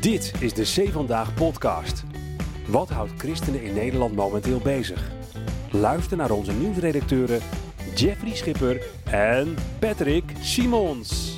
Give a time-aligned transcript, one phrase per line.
[0.00, 2.04] Dit is de C Vandaag podcast.
[2.66, 5.10] Wat houdt christenen in Nederland momenteel bezig?
[5.70, 7.40] Luister naar onze nieuwsredacteuren
[7.94, 11.36] Jeffrey Schipper en Patrick Simons.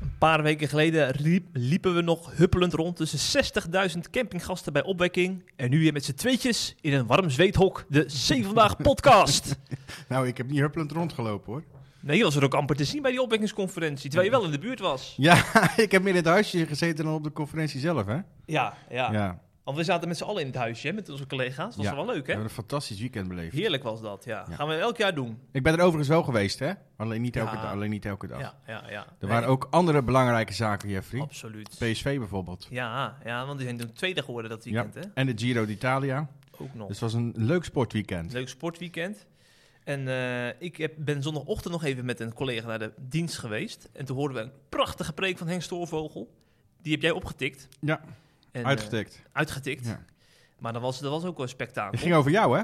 [0.00, 3.44] Een paar weken geleden riep- liepen we nog huppelend rond tussen
[3.94, 5.42] 60.000 campinggasten bij opwekking.
[5.56, 9.56] En nu weer met z'n tweetjes in een warm zweethok de C Vandaag podcast.
[10.08, 11.62] Nou, ik heb niet huppelend rondgelopen hoor.
[12.04, 14.50] Nee, je was er ook amper te zien bij die opwekkingsconferentie, terwijl je wel in
[14.52, 15.14] de buurt was.
[15.16, 15.44] Ja,
[15.76, 18.18] ik heb meer in het huisje gezeten dan op de conferentie zelf, hè?
[18.46, 19.12] Ja, ja.
[19.12, 19.42] Ja.
[19.64, 21.66] Want we zaten met z'n allen in het huisje hè, met onze collega's.
[21.66, 21.94] Dat was Ja.
[21.94, 22.26] wel leuk, We hè?
[22.26, 23.54] hebben een fantastisch weekend beleefd.
[23.54, 24.44] Heerlijk was dat, ja.
[24.48, 24.54] Ja.
[24.54, 25.38] Gaan we elk jaar doen.
[25.52, 26.72] Ik ben er overigens wel geweest, hè?
[26.96, 27.62] Alleen niet elke, Ja.
[27.62, 28.40] dag, alleen niet elke dag.
[28.40, 29.00] Ja, ja, ja.
[29.00, 31.20] Er Nee, waren ook andere belangrijke zaken, Jeffrey.
[31.20, 31.68] Absoluut.
[31.78, 32.66] PSV bijvoorbeeld.
[32.70, 35.00] Ja, ja, want die zijn toen tweede geworden dat weekend, hè?
[35.14, 36.28] En de Giro d'Italia.
[36.58, 36.88] Ook nog.
[36.88, 38.32] Dus het was een leuk sportweekend.
[38.32, 39.26] Leuk sportweekend.
[39.84, 43.88] En eh, ik heb, ben zondagochtend nog even met een collega naar de dienst geweest.
[43.92, 46.34] En toen hoorden we een prachtige preek van Henk Stoorvogel.
[46.82, 47.68] Die heb jij opgetikt.
[47.80, 48.00] Ja,
[48.52, 49.22] En, eh, uitgetikt.
[49.32, 49.86] uitgetikt.
[49.86, 50.04] Ja.
[50.58, 51.90] Maar dat was, dat was ook wel een spektakel.
[51.90, 52.62] Het ging over jou, hè?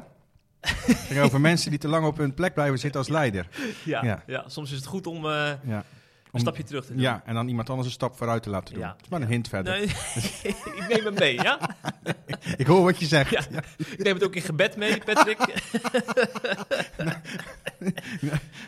[0.61, 3.49] Het ging over mensen die te lang op hun plek blijven zitten als leider.
[3.85, 4.23] ja, ja.
[4.27, 4.49] Ja.
[4.49, 5.85] soms is het goed om eh, Ja.
[6.31, 7.01] Een Om- stapje terug te doen.
[7.03, 8.83] Ja, en dan iemand anders een stap vooruit te laten doen.
[8.83, 8.93] Ja.
[8.93, 9.73] Het is maar een hint verder.
[9.73, 9.83] Nee,
[10.53, 11.59] ik neem hem mee, ja?
[12.57, 13.31] Ik hoor wat je zegt.
[13.31, 13.63] Ja.
[13.77, 15.39] Ik neem het ook in gebed mee, Patrick.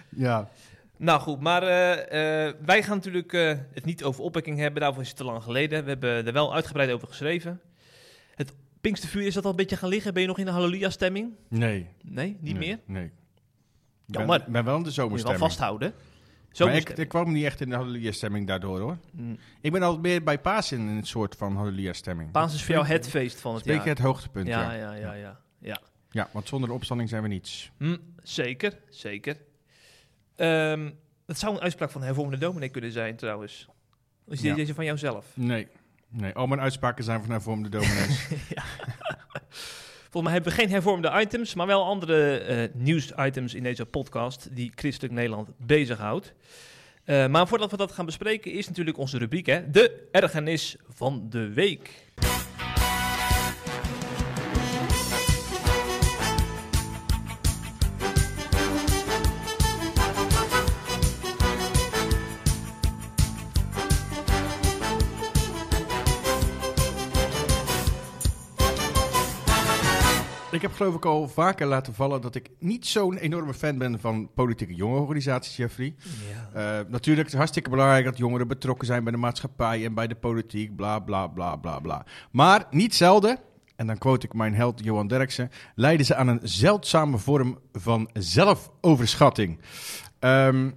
[0.09, 0.49] Ja.
[0.97, 4.81] Nou goed, maar eh, eh, wij gaan natuurlijk eh, het niet over opwekking hebben.
[4.81, 5.85] Daarvoor is het te lang geleden.
[5.85, 7.61] We hebben er wel uitgebreid over geschreven.
[8.35, 10.13] Het Pinkstervuur, is dat al een beetje gaan liggen?
[10.13, 11.33] Ben je nog in de halleluja-stemming?
[11.49, 11.89] Nee.
[12.03, 12.79] Nee, niet nee, meer?
[12.87, 13.05] Nee.
[13.05, 13.11] Ik
[14.19, 14.39] Jammer.
[14.39, 15.93] ben, ben wel in de Moet je wel zomerstemming.
[16.58, 18.98] Maar ik, ik kwam niet echt in de halleluja-stemming daardoor, hoor.
[19.12, 19.39] Mm.
[19.61, 22.31] Ik ben altijd meer bij Pasen in een soort van halleluja-stemming.
[22.31, 23.84] Paas is voor jou het feest van het jaar.
[23.86, 24.73] het hoogtepunt, ja, ja.
[24.73, 25.80] ja, ja, ja, ja.
[26.11, 27.70] Ja, want zonder de opstanding zijn we niets.
[27.78, 29.36] Hm, zeker, zeker.
[30.36, 30.91] Ehm,
[31.27, 33.69] het zou een uitspraak van de hervormde dominee kunnen zijn, trouwens.
[34.27, 34.55] Is Ja.
[34.55, 35.27] deze van jouzelf?
[35.34, 35.69] Nee.
[36.08, 38.29] Nee, al mijn uitspraken zijn van hervormde dominees.
[40.12, 44.48] Volgens mij hebben we geen hervormde items, maar wel andere eh nieuws-items in deze podcast
[44.52, 46.34] die Christelijk Nederland bezighoudt.
[47.05, 51.27] Eh maar voordat we dat gaan bespreken, is natuurlijk onze rubriek, hè, de ergernis van
[51.28, 51.90] de week.
[70.52, 74.01] Ik heb geloof ik al vaker laten vallen dat ik niet zo'n enorme fan ben
[74.01, 75.95] van politieke jongerenorganisaties, Jeffrey.
[76.52, 76.79] Ja.
[76.79, 80.07] Eh, natuurlijk is het hartstikke belangrijk dat jongeren betrokken zijn bij de maatschappij en bij
[80.07, 82.05] de politiek, bla bla bla bla bla.
[82.30, 83.39] Maar niet zelden,
[83.77, 88.11] en dan quote ik mijn held Johan Derksen, leiden ze aan een zeldzame vorm van
[88.12, 89.58] zelfoverschatting.
[90.18, 90.70] Ehm,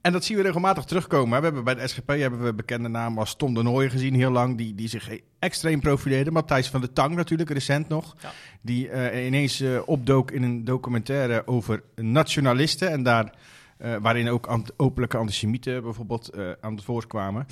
[0.00, 1.38] en dat zien we regelmatig terugkomen.
[1.38, 4.30] We hebben bij de SGP hebben we bekende namen als Tom de Nooijen gezien heel
[4.30, 6.30] lang, die, die zich extreem profileerde.
[6.30, 8.16] Matthijs van de Tang natuurlijk, recent nog.
[8.22, 8.32] Ja.
[8.60, 12.90] Die eh, ineens eh, opdook in een documentaire over nationalisten.
[12.90, 13.34] En daar,
[13.76, 17.46] eh, waarin ook openlijke antisemieten bijvoorbeeld aan het woord kwamen.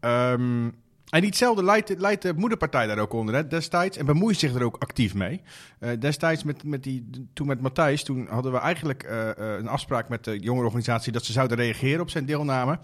[0.00, 0.68] Ehm,
[1.10, 3.96] en hetzelfde leidt, leidt de moederpartij daar ook onder hè, destijds.
[3.96, 5.42] En bemoeit zich er ook actief mee.
[5.78, 9.68] Eh, destijds, met, met die, toen met Matthijs, toen hadden we eigenlijk eh, eh, een
[9.68, 12.78] afspraak met de jongerenorganisatie dat ze zouden reageren op zijn deelname.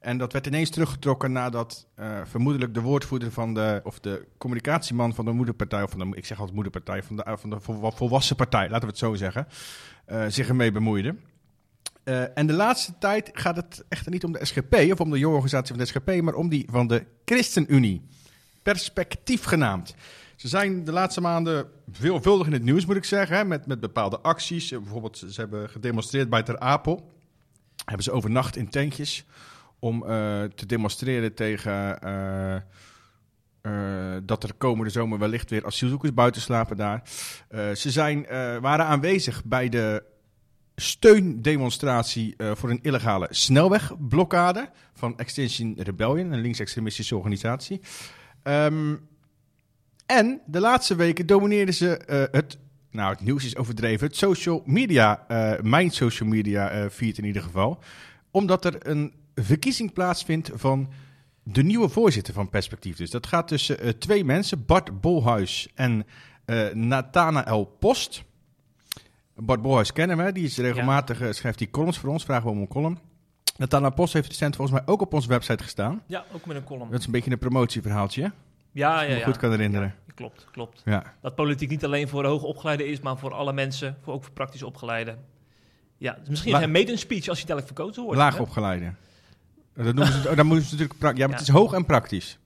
[0.00, 1.88] En dat werd ineens teruggetrokken nadat
[2.24, 6.26] vermoedelijk de woordvoerder van de, of de communicatieman van de moederpartij, of van de, ik
[6.26, 9.46] zeg altijd moederpartij, van de, van de vol- volwassen partij, laten we het zo zeggen,
[10.28, 11.14] zich ermee bemoeide.
[12.04, 15.18] Eh, en de laatste tijd gaat het echter niet om de SGP of om de
[15.18, 18.02] jongerenorganisatie van de SGP, maar om die van de ChristenUnie.
[18.62, 19.94] Perspectief genaamd.
[20.36, 23.80] Ze zijn de laatste maanden veelvuldig in het nieuws, moet ik zeggen, hè, met, met
[23.80, 24.72] bepaalde acties.
[24.72, 27.12] Eh, Bijvoorbeeld, ze hebben gedemonstreerd bij Ter Apel.
[27.84, 29.24] Hebben ze overnacht in tentjes
[29.78, 30.08] om eh,
[30.42, 31.98] te demonstreren tegen
[34.22, 37.02] dat er komende zomer wellicht weer asielzoekers buiten slapen daar.
[37.74, 38.26] Ze zijn,
[38.60, 40.09] waren aanwezig bij de
[40.76, 47.80] steundemonstratie eh, voor een illegale snelwegblokkade van Extinction Rebellion, een linksextremistische organisatie.
[48.42, 48.96] Ehm,
[50.06, 52.58] en de laatste weken domineerden ze eh, het,
[52.90, 57.42] nou het nieuws is overdreven, het social media, eh, mijn social media feed in ieder
[57.42, 57.82] geval.
[58.30, 60.88] Omdat er een verkiezing plaatsvindt van
[61.42, 62.96] de nieuwe voorzitter van Perspectief.
[62.96, 66.06] Dus dat gaat tussen twee mensen, Bart Bolhuis en
[66.72, 68.24] Nathanael Post.
[69.42, 72.50] Bart Bolhuis kennen we, die is regelmatig, eh, schrijft die columns voor ons, vragen we
[72.50, 72.98] om een column.
[73.56, 76.02] Nathanael Post heeft recent volgens mij ook op onze website gestaan.
[76.06, 76.90] Ja, ook met een column.
[76.90, 78.28] Dat is een beetje een promotieverhaaltje, hè?
[78.72, 79.24] Ja, ja, ja.
[79.24, 79.94] goed kan herinneren.
[80.06, 80.82] Ja, klopt, klopt.
[80.84, 81.14] Ja.
[81.22, 84.62] Dat politiek niet alleen voor hoogopgeleiden is, maar voor alle mensen, voor ook voor praktisch
[84.62, 85.18] opgeleiden.
[85.96, 88.18] Ja, dus misschien La- mede een speech als je dadelijk verkozen wordt.
[88.18, 88.92] Laag opgeleide.
[89.74, 92.38] Dat noemen ze, dan moeten ze natuurlijk pra- Ja, maar het is hoog en praktisch.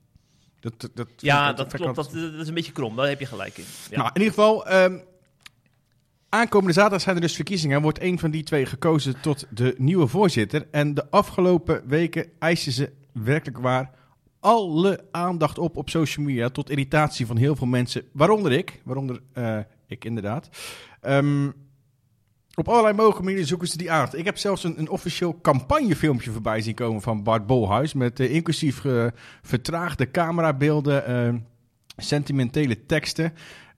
[0.61, 1.97] Dat, dat, dat Ja, dat klopt.
[1.97, 2.97] Dat, dat is een beetje krom.
[2.97, 3.65] Daar heb je gelijk in.
[3.91, 3.97] Ja.
[3.97, 4.99] Nou, in ieder geval, ehm,
[6.35, 7.83] aankomende zaterdag zijn er dus verkiezingen.
[7.83, 10.67] Wordt een van die twee gekozen tot de nieuwe voorzitter.
[10.71, 13.91] En de afgelopen weken eisen ze werkelijk waar
[14.41, 16.49] alle aandacht op op social media.
[16.49, 18.81] Tot irritatie van heel veel mensen, waaronder ik.
[18.85, 20.49] Waaronder eh, ik inderdaad.
[21.01, 21.51] Ehm,
[22.55, 24.17] op allerlei mogelijke manieren zoeken ze die aandacht.
[24.17, 27.93] Ik heb zelfs een, een officieel campagnefilmpje voorbij zien komen van Bart Bolhuis.
[27.93, 29.07] Met eh, inclusief eh,
[29.43, 31.47] vertraagde camerabeelden,
[31.97, 33.33] sentimentele teksten.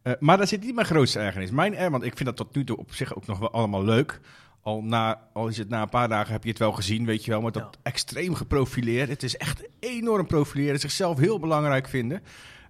[0.06, 1.50] Eh, maar daar zit niet mijn grootste ergernis.
[1.50, 3.84] Mijn er, want ik vind dat tot nu toe op zich ook nog wel allemaal
[3.84, 4.20] leuk.
[4.62, 7.24] Al, na, al is het na een paar dagen heb je het wel gezien, weet
[7.24, 7.40] je wel.
[7.40, 7.78] Maar dat Ja.
[7.82, 9.08] extreem geprofileerd.
[9.08, 10.80] Het is echt enorm profileren.
[10.80, 12.22] Zichzelf heel belangrijk vinden.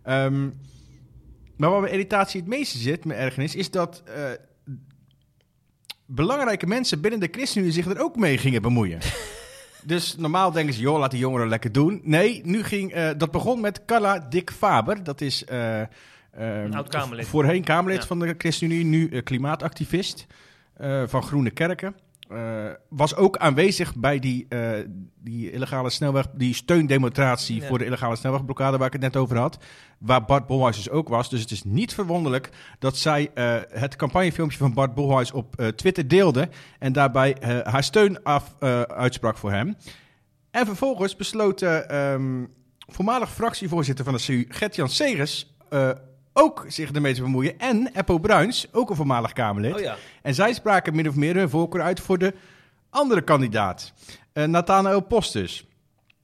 [0.03, 0.45] Ehm,
[1.57, 4.25] maar waar mijn irritatie het meeste zit, mijn ergernis, is dat eh,
[6.07, 9.01] belangrijke mensen binnen de ChristenUnie zich er ook mee gingen bemoeien.
[9.85, 12.01] dus normaal denken ze, joh, laat die jongeren lekker doen.
[12.05, 15.05] Nee, nu ging, eh, dat begon met Carla Dick Faber.
[15.05, 15.45] Dat is
[16.73, 17.27] oud-Kamerlid.
[17.27, 18.07] voorheen Kamerlid Ja.
[18.07, 20.27] van de ChristenUnie, nu eh, klimaatactivist
[20.77, 21.95] eh, van Groene Kerken.
[22.29, 24.47] Eh, was ook aanwezig bij die,
[25.21, 27.67] die illegale snelweg, die steundemonstratie Ja.
[27.67, 29.59] voor de illegale snelwegblokkade waar ik het net over had.
[29.99, 31.31] Waar Bart Bolhuis dus ook was.
[31.31, 33.31] Dus het is niet verwonderlijk dat zij
[33.71, 36.49] het campagnefilmpje van Bart Bolhuis op Twitter deelde.
[36.79, 38.55] En daarbij haar steun af,
[38.89, 39.77] uitsprak voor hem.
[40.51, 42.45] En vervolgens besloot eh, ehm,
[42.79, 45.57] voormalig fractievoorzitter van de CU, Gert-Jan Segers,
[46.39, 47.59] ook zich ermee te bemoeien.
[47.59, 49.75] En Eppo Bruins, ook een voormalig Kamerlid.
[49.75, 49.97] Oh ja.
[50.23, 52.35] En zij spraken min of meer hun voorkeur uit voor de
[52.91, 53.93] andere kandidaat,
[54.33, 55.67] eh Nathanael Postus.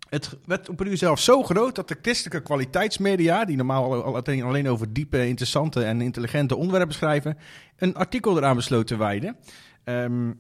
[0.09, 4.05] Het werd op een uur zelf zo groot dat de christelijke kwaliteitsmedia, die normaal al-
[4.05, 7.39] al- alleen, over diepe, interessante en intelligente onderwerpen schrijven,
[7.77, 9.37] een artikel eraan besloten te wijden.
[9.85, 10.31] Ehm,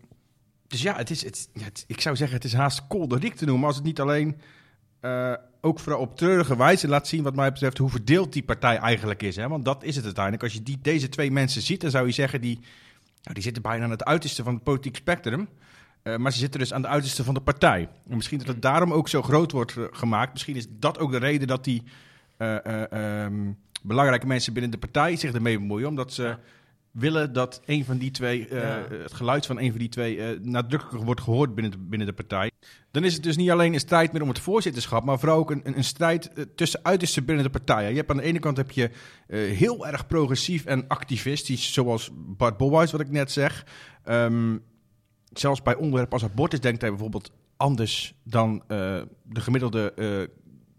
[0.66, 3.66] dus ja, het is, het, het- ik zou zeggen, het is haast kolderiek te noemen
[3.66, 4.36] als het niet alleen
[5.02, 8.76] eh, ook vooral op treurige wijze laat zien, wat mij betreft, hoe verdeeld die partij
[8.76, 9.37] eigenlijk is.
[9.37, 9.49] Hè?
[9.49, 10.44] Want dat is het uiteindelijk.
[10.44, 12.58] Als je die, deze twee mensen ziet, dan zou je zeggen, die,
[13.22, 15.49] nou, die zitten bijna aan het uiterste van het politiek spectrum.
[16.02, 17.88] Eh, maar ze zitten dus aan de uiterste van de partij.
[18.08, 20.32] En misschien dat het daarom ook zo groot wordt eh, gemaakt.
[20.32, 21.82] Misschien is dat ook de reden dat die
[22.37, 23.52] eh, eh, ehm,
[23.82, 25.88] belangrijke mensen binnen de partij zich ermee bemoeien.
[25.88, 26.38] Omdat ze Ja.
[26.92, 28.86] Willen dat een van die twee, eh, Ja.
[28.90, 32.12] het geluid van een van die twee, eh, nadrukkelijker wordt gehoord binnen de, binnen de
[32.12, 32.50] partij.
[32.90, 35.50] Dan is het dus niet alleen een strijd meer om het voorzitterschap, maar vooral ook
[35.50, 37.90] een, een, strijd eh, tussen uitersten binnen de partijen.
[37.90, 38.90] Je hebt aan de ene kant heb je
[39.32, 43.66] heel erg progressief en activistisch, zoals Bart Bolhuis, wat ik net zeg.
[44.04, 44.58] Ehm,
[45.32, 49.92] zelfs bij onderwerpen als abortus denkt hij bijvoorbeeld anders dan de gemiddelde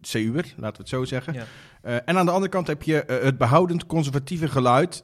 [0.01, 1.33] CU'er, laten we het zo zeggen.
[1.33, 1.45] Ja.
[1.81, 5.03] En aan de andere kant heb je het behoudend conservatieve geluid.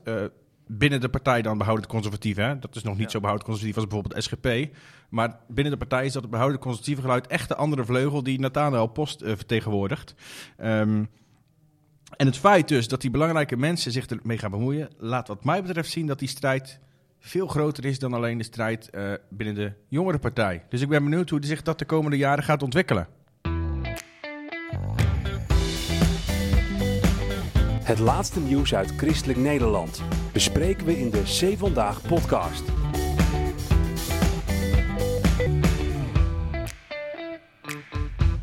[0.71, 2.35] Binnen de partij dan behoudend conservatief.
[2.35, 2.59] Hè?
[2.59, 3.09] Dat is nog niet Ja.
[3.09, 4.75] zo behoudend conservatief als bijvoorbeeld SGP.
[5.09, 8.39] Maar binnen de partij is dat het behoudend conservatieve geluid echt de andere vleugel die
[8.39, 10.15] Nathanael Post eh, vertegenwoordigt.
[10.57, 11.03] Ehm,
[12.17, 15.61] en het feit dus dat die belangrijke mensen zich ermee gaan bemoeien, laat wat mij
[15.63, 16.79] betreft zien dat die strijd
[17.19, 20.65] veel groter is dan alleen de strijd eh, binnen de jongere partij.
[20.69, 23.07] Dus ik ben benieuwd hoe zich dat de komende jaren gaat ontwikkelen.
[27.89, 30.03] Het laatste nieuws uit Christelijk Nederland
[30.33, 32.63] bespreken we in de C Vandaag podcast.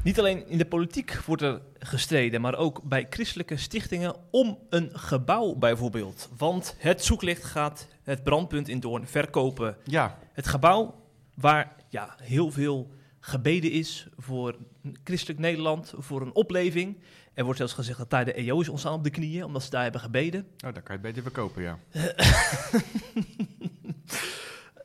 [0.03, 4.91] Niet alleen in de politiek wordt er gestreden, maar ook bij christelijke stichtingen om een
[4.93, 6.31] gebouw bijvoorbeeld.
[6.37, 9.77] Want het zoeklicht gaat het brandpunt in Doorn verkopen.
[9.85, 10.95] Ja, Het gebouw
[11.35, 14.57] waar ja, heel veel gebeden is voor
[15.05, 16.97] christelijk Nederland, voor een opleving.
[17.37, 19.83] Er wordt zelfs gezegd dat daar de EO's ontstaan op de knieën, omdat ze daar
[19.83, 20.41] hebben gebeden.
[20.41, 21.79] oh, dan kan je het beter verkopen, ja.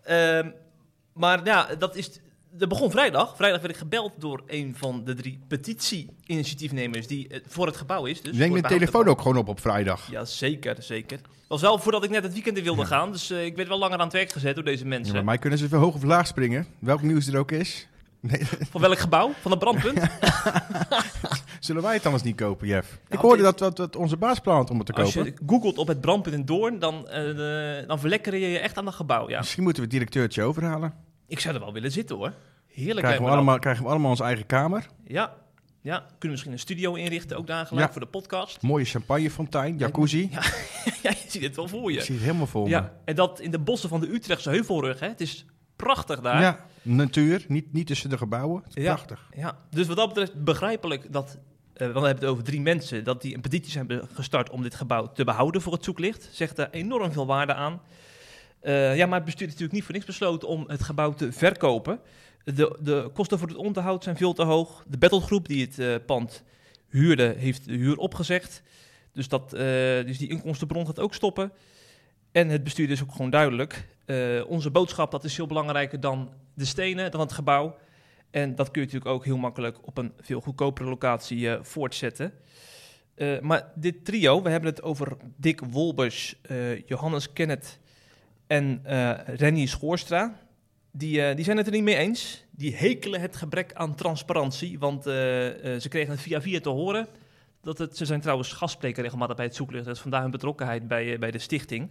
[0.04, 0.50] Ehm,
[1.14, 2.20] maar ja, dat is.
[2.54, 3.36] Dat begon vrijdag.
[3.36, 8.06] Vrijdag werd ik gebeld door een van de drie petitie-initiatiefnemers die eh, voor het gebouw
[8.06, 8.22] is.
[8.22, 10.12] Dus Neem je telefoon ook gewoon op op vrijdag.
[10.12, 11.20] Ja, zeker, zeker.
[11.48, 12.88] Was wel voordat ik net het weekend in wilde Ja.
[12.88, 15.14] gaan, dus eh, ik werd wel langer aan het werk gezet door deze Ja, mensen.
[15.14, 16.68] bij mij kunnen ze veel hoog of laag springen.
[16.80, 17.88] Welk nieuws er ook is.
[18.20, 19.32] Nee, Van welk gebouw?
[19.42, 20.00] Van het brandpunt?
[21.66, 22.94] zullen wij het anders niet kopen, Jeff?
[22.94, 25.32] ik Nou, hoorde dat, dat, dat onze baas plant om het te Als kopen.
[25.32, 28.86] je googelt op het brandpunt in Doorn, dan, eh, dan verlekker je je echt aan
[28.86, 29.30] dat gebouw.
[29.30, 29.38] Ja.
[29.40, 30.94] Misschien moeten we het directeurtje overhalen.
[31.28, 32.34] Ik zou er wel willen zitten hoor.
[32.68, 34.88] Heerlijk Krijgen we, allemaal, krijgen we allemaal onze eigen kamer.
[35.08, 35.34] Ja.
[35.82, 37.92] ja, kunnen we misschien een studio inrichten, ook daar gelijk Ja.
[37.92, 38.62] voor de podcast.
[38.62, 40.28] Mooie champagnefontein, jacuzzi.
[40.32, 40.42] Ja,
[41.04, 42.04] ja, je ziet het wel voor Ik je.
[42.04, 42.70] zie het helemaal me.
[42.70, 45.00] Ja, en dat in de bossen van de Utrechtse Heuvelrug.
[45.00, 45.08] Hè.
[45.08, 46.42] Het is prachtig daar.
[46.42, 48.64] Ja, natuur, niet, niet tussen de gebouwen.
[48.64, 48.94] Het is Ja.
[48.94, 49.30] Prachtig.
[49.36, 51.38] Ja, dus wat dat betreft begrijpelijk dat,
[51.86, 54.76] want we hebben het over drie mensen, dat die een petitie hebben gestart om dit
[54.76, 56.30] gebouw te behouden voor het zoeklicht.
[56.32, 57.82] Zegt er enorm veel waarde aan.
[58.60, 61.32] Eh, ja, maar het bestuur heeft natuurlijk niet voor niks besloten om het gebouw te
[61.32, 62.00] verkopen.
[62.44, 64.84] De, de kosten voor het onderhoud zijn veel te hoog.
[64.88, 66.44] De battlegroep die het eh, pand
[66.90, 68.62] huurde, heeft de huur opgezegd.
[69.14, 69.62] Dus, dat, eh,
[70.06, 71.52] dus die inkomstenbron gaat ook stoppen.
[72.32, 73.88] En het bestuur is ook gewoon duidelijk.
[74.06, 77.76] Eh, onze boodschap dat is veel belangrijker dan de stenen, dan het gebouw.
[78.32, 82.34] En dat kun je natuurlijk ook heel makkelijk op een veel goedkopere locatie eh, voortzetten.
[83.16, 87.80] Eh, maar dit trio, we hebben het over Dick Wolbers, eh, Johannes Kenneth
[88.48, 88.82] en
[89.26, 90.40] Rennie Schoorstra.
[90.92, 92.46] Die, die zijn het er niet mee eens.
[92.52, 94.80] Die hekelen het gebrek aan transparantie.
[94.80, 97.08] Want ze kregen het via via te horen.
[97.62, 99.86] Dat het, ze zijn trouwens gastspreker regelmatig bij het zoeklicht.
[99.86, 101.90] Dat is vandaar hun betrokkenheid bij, bij de stichting.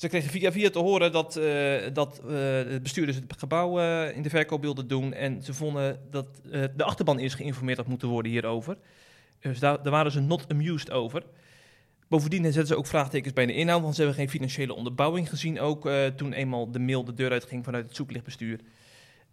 [0.00, 3.78] Ze kregen via via te horen dat, eh, dat eh, het bestuur dus het gebouw
[3.78, 5.12] eh, in de verkoop wilde doen.
[5.12, 6.26] En ze vonden dat
[6.76, 8.76] de achterban eerst geïnformeerd had moeten worden hierover.
[9.40, 11.22] Dus daar, daar waren ze not amused over.
[12.08, 15.60] Bovendien zetten ze ook vraagtekens bij de inhoud, want ze hebben geen financiële onderbouwing gezien.
[15.60, 18.60] Ook toen eenmaal de mail de deur uitging vanuit het zoeklichtbestuur.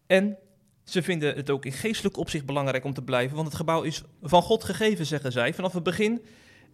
[0.07, 0.37] En
[0.83, 4.01] ze vinden het ook in geestelijk opzicht belangrijk om te blijven, want het gebouw is
[4.21, 6.21] van God gegeven, zeggen zij, vanaf het begin.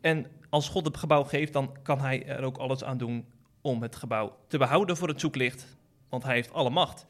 [0.02, 3.26] En als God het gebouw geeft, dan kan hij er ook alles aan doen
[3.64, 5.66] om het gebouw te behouden voor het zoeklicht,
[6.10, 7.06] want hij heeft alle macht.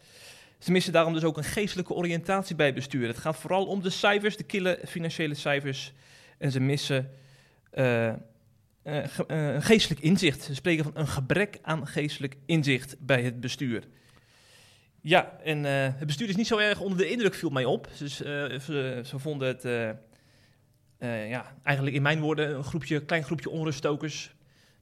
[0.59, 3.07] Ze missen daarom dus ook een geestelijke oriëntatie bij bestuur.
[3.07, 5.93] Het gaat vooral om de cijfers, de kille financiële cijfers.
[6.37, 7.11] En ze missen
[7.69, 8.17] eh, eh,
[8.83, 10.43] eh, een geestelijk inzicht.
[10.43, 13.83] Ze spreken van een gebrek aan geestelijk inzicht bij het bestuur.
[15.01, 17.87] Ja, en het bestuur is niet zo erg onder de indruk, viel mij op.
[17.97, 19.63] Dus ze, ze vonden het,
[21.29, 24.35] ja, eigenlijk in mijn woorden, een groepje, klein groepje onruststokers.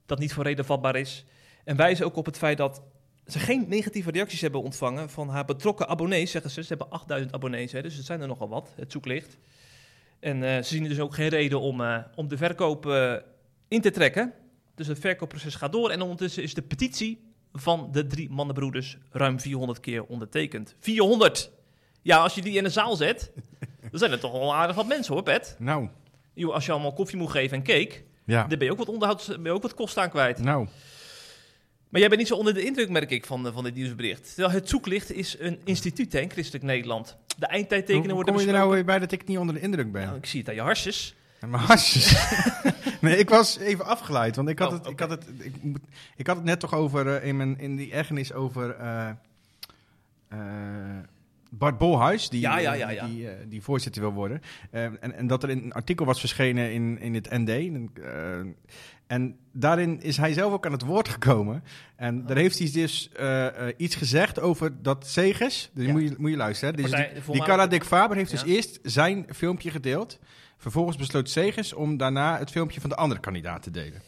[0.06, 1.26] Dat niet voor reden vatbaar is.
[1.72, 2.82] En wijzen ook op het feit dat
[3.26, 6.62] ze geen negatieve reacties hebben ontvangen van haar betrokken abonnees, zeggen ze.
[6.62, 9.38] Ze hebben 8000 abonnees, hè, dus het zijn er nogal wat, het zoeklicht.
[10.20, 13.16] En eh, ze zien dus ook geen reden om, eh, om de verkoop eh,
[13.68, 14.34] in te trekken.
[14.76, 15.90] Dus het verkoopproces gaat door.
[15.90, 20.76] En ondertussen is de petitie van de drie mannenbroeders ruim 400 keer ondertekend.
[20.80, 21.52] 400!
[22.02, 23.32] Ja, als je die in een zaal zet,
[23.92, 25.56] dan zijn er toch wel aardig wat mensen hoor, Pet.
[25.60, 25.90] Nou,
[26.36, 28.48] Als je allemaal koffie moet geven en cake, ja.
[28.48, 30.40] dan ben je ook wat onderhouds, ben je ook wat kosten aan kwijt.
[30.40, 30.68] Nou,
[31.92, 34.34] Maar jij bent niet zo onder de indruk, merk ik, van, eh, van dit nieuwsbericht.
[34.34, 37.18] Terwijl het Zoeklicht is een instituut hè, Christelijk Nederland.
[37.38, 39.62] De eindtijdtekenen hoe worden kom je er nou weer bij dat ik niet onder de
[39.62, 40.06] indruk ben?
[40.06, 41.16] Nou, ik zie het aan je harsjes.
[41.40, 42.28] Mijn hartjes.
[43.02, 45.26] nee, ik was even afgeleid, want ik had, Oh, het, ik had, het,
[46.16, 49.10] ik, had het net toch over, eh, in, mijn, in die ergernis over eh,
[51.50, 53.06] Bart Bolhuis, die, Ja, ja, ja, ja.
[53.06, 54.42] die, die voorzitter wil worden.
[54.70, 57.50] En, en dat er een artikel was verschenen in, in het ND.
[59.12, 61.64] En daarin is hij zelf ook aan het woord gekomen.
[61.96, 65.70] En daar heeft hij dus eh, eh, iets gezegd over dat Segers.
[65.74, 65.92] Dus Ja.
[65.92, 66.76] moet, je, moet je luisteren.
[66.76, 66.82] hè.
[66.82, 70.20] Dus Partij- die, die Cara Dick Faber heeft dus eerst zijn filmpje gedeeld.
[70.58, 74.02] Vervolgens besloot Segers om daarna het filmpje van de andere kandidaat te delen.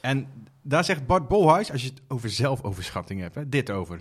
[0.00, 0.26] En
[0.62, 4.00] daar zegt Bart Bolhuis, als je het over zelfoverschatting hebt, hè, dit over.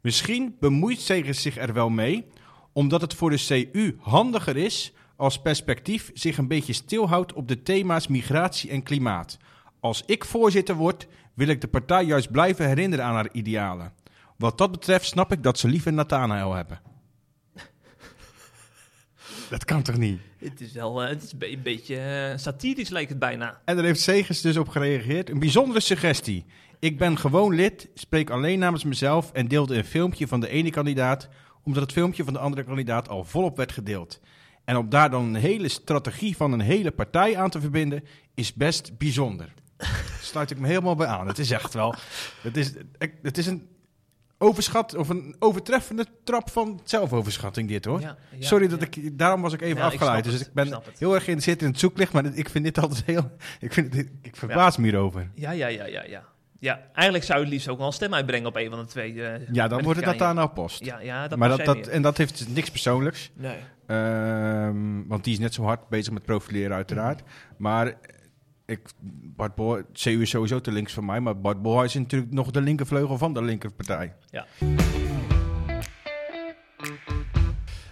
[0.00, 2.24] Misschien bemoeit Segers zich er wel mee,
[2.72, 7.62] omdat het voor de CU handiger is als perspectief zich een beetje stilhoudt op de
[7.62, 9.38] thema's migratie en klimaat.
[9.84, 13.92] Als ik voorzitter word, wil ik de partij juist blijven herinneren aan haar idealen.
[14.36, 16.80] Wat dat betreft snap ik dat ze liever Nathanael hebben.
[19.50, 20.20] Dat kan toch niet?
[20.38, 23.60] Het is wel eh, het is een be- een beetje eh, satirisch, lijkt het bijna.
[23.64, 25.30] En daar heeft Segers dus op gereageerd.
[25.30, 26.44] Een bijzondere suggestie.
[26.78, 30.70] Ik ben gewoon lid, spreek alleen namens mezelf en deelde een filmpje van de ene
[30.70, 31.28] kandidaat,
[31.62, 34.20] omdat het filmpje van de andere kandidaat al volop werd gedeeld.
[34.64, 38.54] En om daar dan een hele strategie van een hele partij aan te verbinden, is
[38.54, 39.52] best bijzonder.
[39.76, 41.26] Daar sluit ik me helemaal bij aan.
[41.26, 41.94] Het is echt wel.
[42.42, 42.72] Het is,
[43.22, 43.68] het is een
[44.38, 48.00] overschat of een overtreffende trap van zelfoverschatting, dit hoor.
[48.00, 48.86] Ja, ja, Sorry dat ja.
[49.02, 50.24] ik, daarom was ik even ik afgeleid.
[50.24, 53.02] Dus ik ben ik heel erg geïnteresseerd in het zoeklicht, maar ik vind dit altijd
[53.04, 55.30] heel, ik, vind het, ik verbaas me hierover.
[55.34, 56.24] Ja, ja, ja, ja, ja.
[56.58, 58.84] Ja, eigenlijk zou je het liefst ook wel een stem uitbrengen op een van de
[58.86, 59.22] twee.
[59.26, 60.34] eh, Ja, dan wordt het elkaar in.
[60.34, 60.84] Nathanael Post.
[60.84, 63.30] Ja, ja, dat maar dat, dat, en dat heeft niks persoonlijks.
[63.34, 63.56] Nee.
[63.86, 67.22] Ehm, want die is net zo hard bezig met profileren uiteraard.
[67.56, 67.94] Maar
[68.66, 68.80] ik,
[69.36, 71.20] Bart Boy, CU is sowieso te links van mij.
[71.20, 74.14] Maar Bart Boy is natuurlijk nog de linkervleugel van de linkerpartij.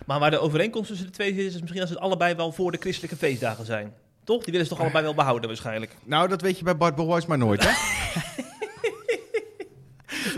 [0.07, 2.73] Maar waar de overeenkomst tussen de twee zit, is misschien als het allebei wel voor
[2.73, 3.93] de christelijke feestdagen zijn.
[4.25, 4.43] Toch?
[4.43, 5.97] Die willen ze toch allebei wel behouden waarschijnlijk.
[6.05, 7.71] Nou, dat weet je bij Bart Boys maar nooit, hè?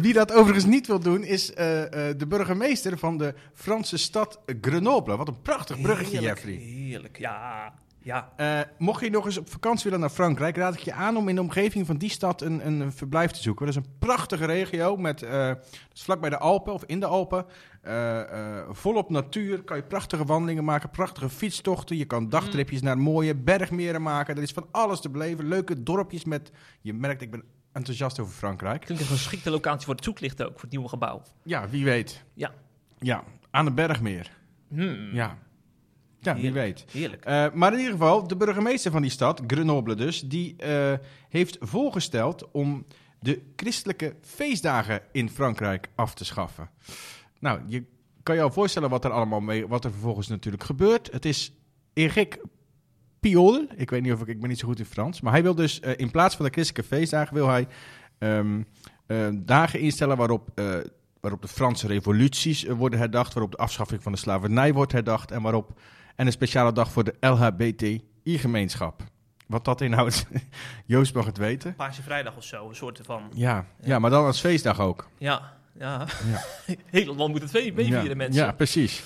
[0.02, 4.40] Wie dat overigens niet wil doen, is eh, eh, de burgemeester van de Franse stad
[4.60, 5.16] Grenoble.
[5.16, 6.54] Wat een prachtig bruggetje, Heerlijk, Jeffrey.
[6.54, 7.74] Heerlijk, ja.
[8.04, 11.16] Ja, Eh, mocht je nog eens op vakantie willen naar Frankrijk, raad ik je aan
[11.16, 13.66] om in de omgeving van die stad een, een verblijf te zoeken.
[13.66, 15.58] Dat is een prachtige regio met, eh dat
[15.92, 17.46] is vlakbij de Alpen of in de Alpen.
[17.82, 21.96] Eh, volop natuur, kan je prachtige wandelingen maken, prachtige fietstochten.
[21.96, 24.36] Je kan dagtripjes naar mooie bergmeren maken.
[24.36, 25.48] Er is van alles te beleven.
[25.48, 27.42] Leuke dorpjes met, je merkt ik ben
[27.72, 28.80] enthousiast over Frankrijk.
[28.80, 31.22] Klinkt als een geschikte locatie voor het zoeklicht ook, voor het nieuwe gebouw.
[31.42, 32.24] Ja, wie weet.
[32.34, 32.50] Ja.
[32.98, 34.30] Ja, aan de Bergmeer.
[34.68, 35.38] Hmm, Ja.
[36.24, 36.84] Ja, wie weet.
[36.90, 37.24] Heerlijk.
[37.24, 40.92] Eh, maar in ieder geval, de burgemeester van die stad, Grenoble dus, die eh,
[41.28, 42.84] heeft voorgesteld om
[43.20, 46.70] de christelijke feestdagen in Frankrijk af te schaffen.
[47.38, 47.84] Nou, je
[48.22, 51.12] kan je al voorstellen wat er allemaal mee, wat er vervolgens natuurlijk gebeurt.
[51.12, 51.52] Het is
[51.92, 52.38] Eric
[53.20, 55.42] Piolle, ik weet niet of ik, ik ben niet zo goed in Frans, maar hij
[55.42, 57.66] wil dus eh, in plaats van de christelijke feestdagen wil hij
[58.18, 58.62] ehm,
[59.06, 60.60] eh, dagen instellen waarop
[61.24, 65.42] waarop de Franse revoluties worden herdacht, waarop de afschaffing van de slavernij wordt herdacht en
[65.42, 65.80] waarop
[66.14, 69.02] en een speciale dag voor de LHBTI-gemeenschap.
[69.46, 70.26] Wat dat inhoudt,
[70.86, 71.74] Joost mag het weten.
[71.74, 73.22] Paarse Vrijdag of zo, een soort van...
[73.34, 75.08] Ja, ja maar dan als feestdag ook.
[75.18, 76.06] Ja, ja.
[76.30, 76.44] Ja.
[76.90, 78.44] Heel land moet het meevieren, ja, mensen.
[78.44, 79.04] Ja, precies.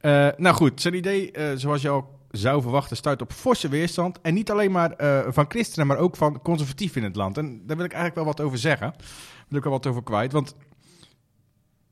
[0.00, 4.20] Eh, nou goed, zijn idee, eh, zoals je al zou verwachten, stuit op forse weerstand.
[4.20, 7.38] En niet alleen maar eh, van christenen, maar ook van conservatieven in het land.
[7.38, 8.90] En daar wil ik eigenlijk wel wat over zeggen.
[8.90, 10.32] Daar wil ik wel wat over kwijt.
[10.32, 10.56] Want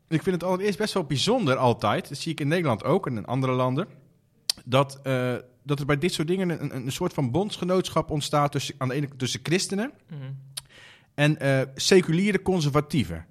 [0.08, 3.16] ik vind het allereerst best wel bijzonder altijd, dat zie ik in Nederland ook en
[3.16, 3.88] in andere landen,
[4.68, 8.74] dat, eh, dat er bij dit soort dingen een, een soort van bondsgenootschap ontstaat tussen,
[8.78, 10.22] aan de ene kant tussen christenen Mhm.
[11.14, 13.26] en eh, seculiere conservatieven.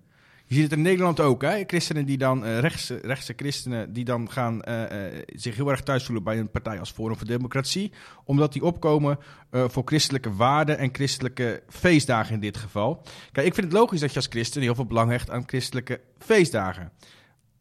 [0.48, 1.64] Je ziet het in Nederland ook, hè?
[1.68, 4.62] Christenen die dan, eh, rechtse, rechtse christenen, die dan gaan
[5.26, 7.92] zich heel erg thuis voelen bij een partij als Forum voor Democratie.
[8.24, 9.18] Omdat die opkomen
[9.52, 13.02] voor christelijke waarden en christelijke feestdagen in dit geval.
[13.32, 16.02] Kijk, ik vind het logisch dat je als christen heel veel belang hecht aan christelijke
[16.20, 16.92] feestdagen.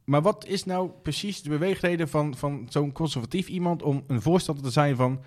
[0.05, 4.65] Maar wat is nou precies de beweegreden van, van zo'n conservatief iemand om een voorstander
[4.65, 5.21] te zijn van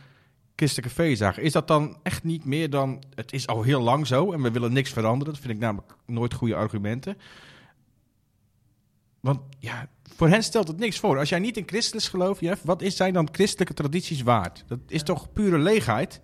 [0.55, 1.43] christelijke feestdagen?
[1.43, 4.51] Is dat dan echt niet meer dan, het is al heel lang zo en we
[4.51, 5.34] willen niks veranderen?
[5.34, 7.17] Dat vind ik namelijk nooit goede argumenten.
[9.19, 11.17] Want ja, voor hen stelt het niks voor.
[11.17, 14.63] Als jij niet in Christus gelooft, Jeff, wat is zijn dan christelijke tradities waard?
[14.67, 16.22] Dat is toch pure leegheid?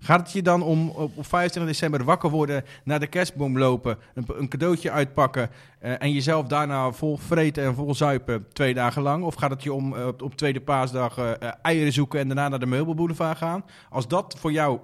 [0.00, 3.98] Gaat het je dan om op op 25 december wakker worden, naar de kerstboom lopen,
[4.14, 9.02] een, een cadeautje uitpakken eh, en jezelf daarna vol vreten en vol zuipen twee dagen
[9.02, 9.24] lang?
[9.24, 12.58] Of gaat het je om eh, op, tweede paasdag eh, eieren zoeken en daarna naar
[12.58, 13.64] de meubelboulevard gaan?
[13.90, 14.78] Als dat voor jou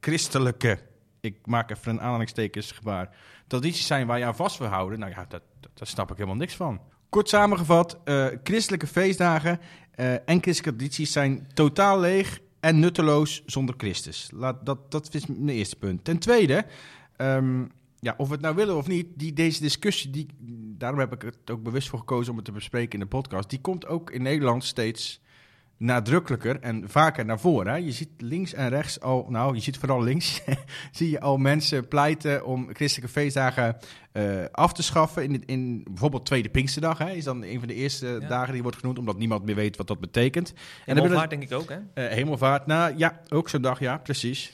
[0.00, 0.78] christelijke,
[1.20, 3.08] ik maak even een aanhalingstekens gebaar,
[3.46, 6.16] tradities zijn waar je aan vast wil houden, nou ja, dat, dat, daar snap ik
[6.16, 6.80] helemaal niks van.
[7.08, 7.98] Kort samengevat,
[8.42, 9.60] christelijke feestdagen
[9.96, 14.30] en christelijke tradities zijn totaal leeg en nutteloos zonder Christus.
[14.34, 16.04] Laat, dat, dat is mijn eerste punt.
[16.04, 16.66] Ten tweede,
[17.16, 17.64] ehm,
[18.00, 20.26] ja, of we het nou willen of niet, die, deze discussie, die,
[20.78, 23.50] daarom heb ik het ook bewust voor gekozen om het te bespreken in de podcast,
[23.50, 25.20] die komt ook in Nederland steeds
[25.76, 27.72] nadrukkelijker en vaker naar voren.
[27.72, 27.78] Hè?
[27.78, 30.42] Je ziet links en rechts al, nou, je ziet vooral links,
[30.92, 33.76] zie je al mensen pleiten om christelijke feestdagen
[34.12, 35.22] eh, af te schaffen.
[35.22, 38.28] In, in bijvoorbeeld Tweede Pinksterdag hè, is dan een van de eerste Ja.
[38.28, 40.52] dagen die wordt genoemd, omdat niemand meer weet wat dat betekent.
[40.86, 41.76] En willen- Wolvaart denk ik ook, hè?
[42.04, 44.52] eh, hemelvaart, nou ja, ook zo'n dag, ja, precies.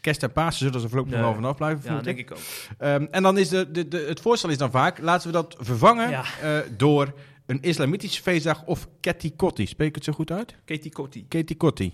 [0.00, 2.30] Kerst en Pasen zullen ze voorlopig nog wel vanaf blijven, Ja, denk ik.
[2.30, 2.42] ik ook.
[2.78, 5.56] Ehm, en dan is de, de, de, het voorstel is dan vaak, laten we dat
[5.58, 6.22] vervangen Ja.
[6.42, 7.14] eh, door
[7.48, 9.66] een islamitische feestdag of Ketty Kotti.
[9.66, 10.54] Spreek ik het zo goed uit?
[10.64, 11.24] Katie Kotti.
[11.28, 11.92] Ketty Kotti.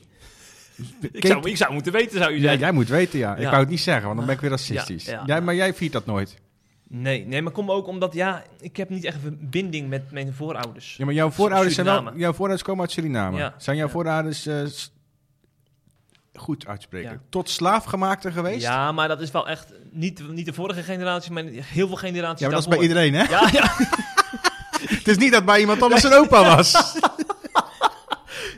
[1.12, 2.60] Ik zou, ik zou moeten weten, zou je Ja, zeggen.
[2.60, 3.34] jij moet weten, ja.
[3.34, 3.48] Ik Ja.
[3.48, 5.04] wou het niet zeggen, want dan ben ik weer racistisch.
[5.04, 5.22] Ja, ja.
[5.26, 6.38] Jij, maar jij viert dat nooit.
[6.88, 10.34] Nee, nee, maar kom ook omdat, ja, ik heb niet echt een binding met mijn
[10.34, 10.96] voorouders.
[10.96, 13.36] Ja, maar jouw voorouders, zijn wel, jouw voorouders komen uit Suriname.
[13.38, 13.54] Ja.
[13.58, 13.92] Zijn jouw Ja.
[13.92, 14.62] voorouders eh,
[16.34, 17.10] goed uitspreken?
[17.10, 17.20] Ja.
[17.28, 18.62] Tot slaafgemaakte geweest?
[18.62, 22.40] Ja, maar dat is wel echt niet, niet de vorige generatie, maar heel veel generaties
[22.40, 23.22] Ja, maar dat is bij iedereen, hè?
[23.22, 23.72] Ja, ja.
[24.86, 26.72] Het is niet dat bij iemand anders een opa was.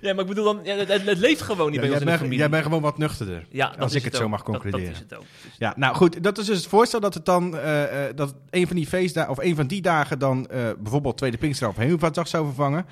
[0.00, 1.90] ja, maar ik bedoel dan, ja, het, het leeft gewoon niet Ja, bij jij, ons
[1.90, 2.38] in de bent, familie.
[2.38, 3.46] jij bent gewoon wat nuchterder.
[3.50, 4.86] ja, dat als ik het zo mag Dat- concluderen.
[4.86, 5.24] Dat, is het ook.
[5.58, 8.66] Ja, nou goed, dat is dus het voorstel dat het dan eh, eh, dat een
[8.66, 12.28] van die feestdagen of een van die dagen dan eh, bijvoorbeeld Tweede Pinksterdag of Hemelvaartsdag
[12.28, 12.86] zou vervangen.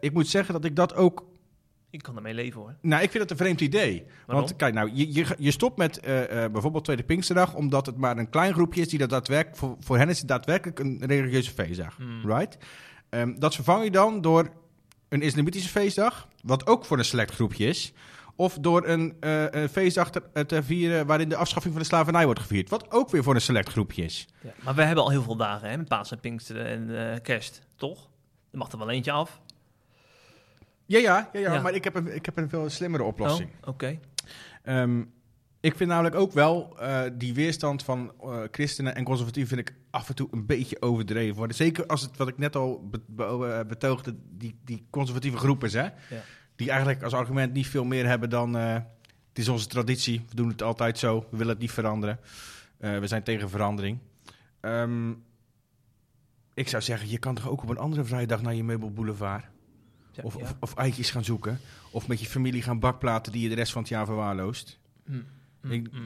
[0.00, 1.24] Ik moet zeggen dat ik dat ook.
[1.92, 2.74] Ik kan ermee leven hoor.
[2.80, 4.04] Nou, ik vind het een vreemd idee.
[4.26, 4.44] Waarom?
[4.44, 7.96] Want kijk, nou, je, je, je stopt met eh, eh, bijvoorbeeld Tweede Pinksterdag omdat het
[7.96, 11.02] maar een klein groepje is die dat daadwerkelijk voor, voor hen is het daadwerkelijk een
[11.06, 12.26] religieuze feestdag, Hmm.
[12.26, 12.58] right?
[13.08, 14.50] Ehm, dat vervang je dan door
[15.08, 17.92] een islamitische feestdag, wat ook voor een select groepje is.
[18.36, 22.24] Of door een, eh, een feestdag te, te vieren waarin de afschaffing van de slavernij
[22.24, 22.68] wordt gevierd.
[22.68, 24.28] Wat ook weer voor een select groepje is.
[24.40, 24.52] Ja.
[24.64, 25.76] Maar we hebben al heel veel dagen, hè?
[25.76, 28.10] Met Paas en Pinksteren en Kerst, toch?
[28.50, 29.40] Er mag er wel eentje af.
[30.86, 31.60] Ja, ja, ja, ja, Ja.
[31.60, 33.50] maar ik heb, een, ik heb een veel slimmere oplossing.
[33.60, 33.98] Oh, oké.
[34.62, 35.02] Ehm,
[35.60, 39.76] ik vind namelijk ook wel eh, die weerstand van eh, christenen en conservatieven vind ik
[39.90, 41.56] af en toe een beetje overdreven worden.
[41.56, 43.24] Zeker als het, wat ik net al be- be-
[43.60, 45.88] eh, betoogde, die, die conservatieve groepen, hè,
[46.56, 48.84] die eigenlijk als argument niet veel meer hebben dan het
[49.40, 52.18] is onze traditie, we doen het altijd zo, we willen het niet veranderen.
[52.78, 53.98] We zijn tegen verandering.
[54.60, 55.10] Ehm,
[56.54, 59.44] ik zou zeggen, je kan toch ook op een andere vrijdag naar je meubelboulevard?
[60.12, 60.42] Ja, Of, ja.
[60.42, 61.60] of, of eitjes gaan zoeken.
[61.90, 64.78] Of met je familie gaan bakplaten die je de rest van het jaar verwaarloost.
[65.06, 65.98] Hm, Ik- hm.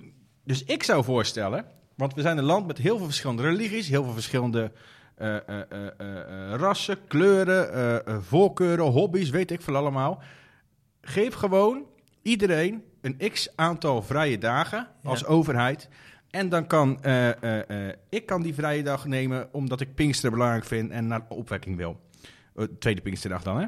[0.45, 1.65] Dus ik zou voorstellen
[1.95, 4.73] Want we zijn een land met heel veel verschillende religies, heel veel verschillende
[5.15, 10.23] eh, eh, eh, rassen, kleuren, voorkeuren, hobby's, weet ik veel allemaal.
[11.01, 11.85] Geef gewoon
[12.23, 15.27] iedereen een x aantal vrije dagen als Ja.
[15.27, 15.89] overheid.
[16.31, 16.99] En dan kan
[18.09, 22.01] ik kan die vrije dag nemen omdat ik Pinksteren belangrijk vind en naar opwekking wil.
[22.57, 23.67] Eh, tweede Pinksterdag dan, hè?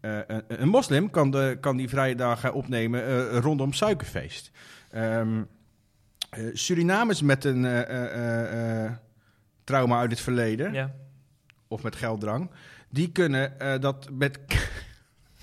[0.00, 4.50] Eh, een, een moslim kan, de, kan die vrije dagen opnemen eh, rondom suikerfeest.
[4.90, 5.26] Eh,
[6.52, 8.92] Surinamers met een eh, eh, eh, eh,
[9.64, 10.94] trauma uit het verleden, Ja.
[11.68, 12.50] of met gelddrang,
[12.88, 14.38] die kunnen eh, dat met...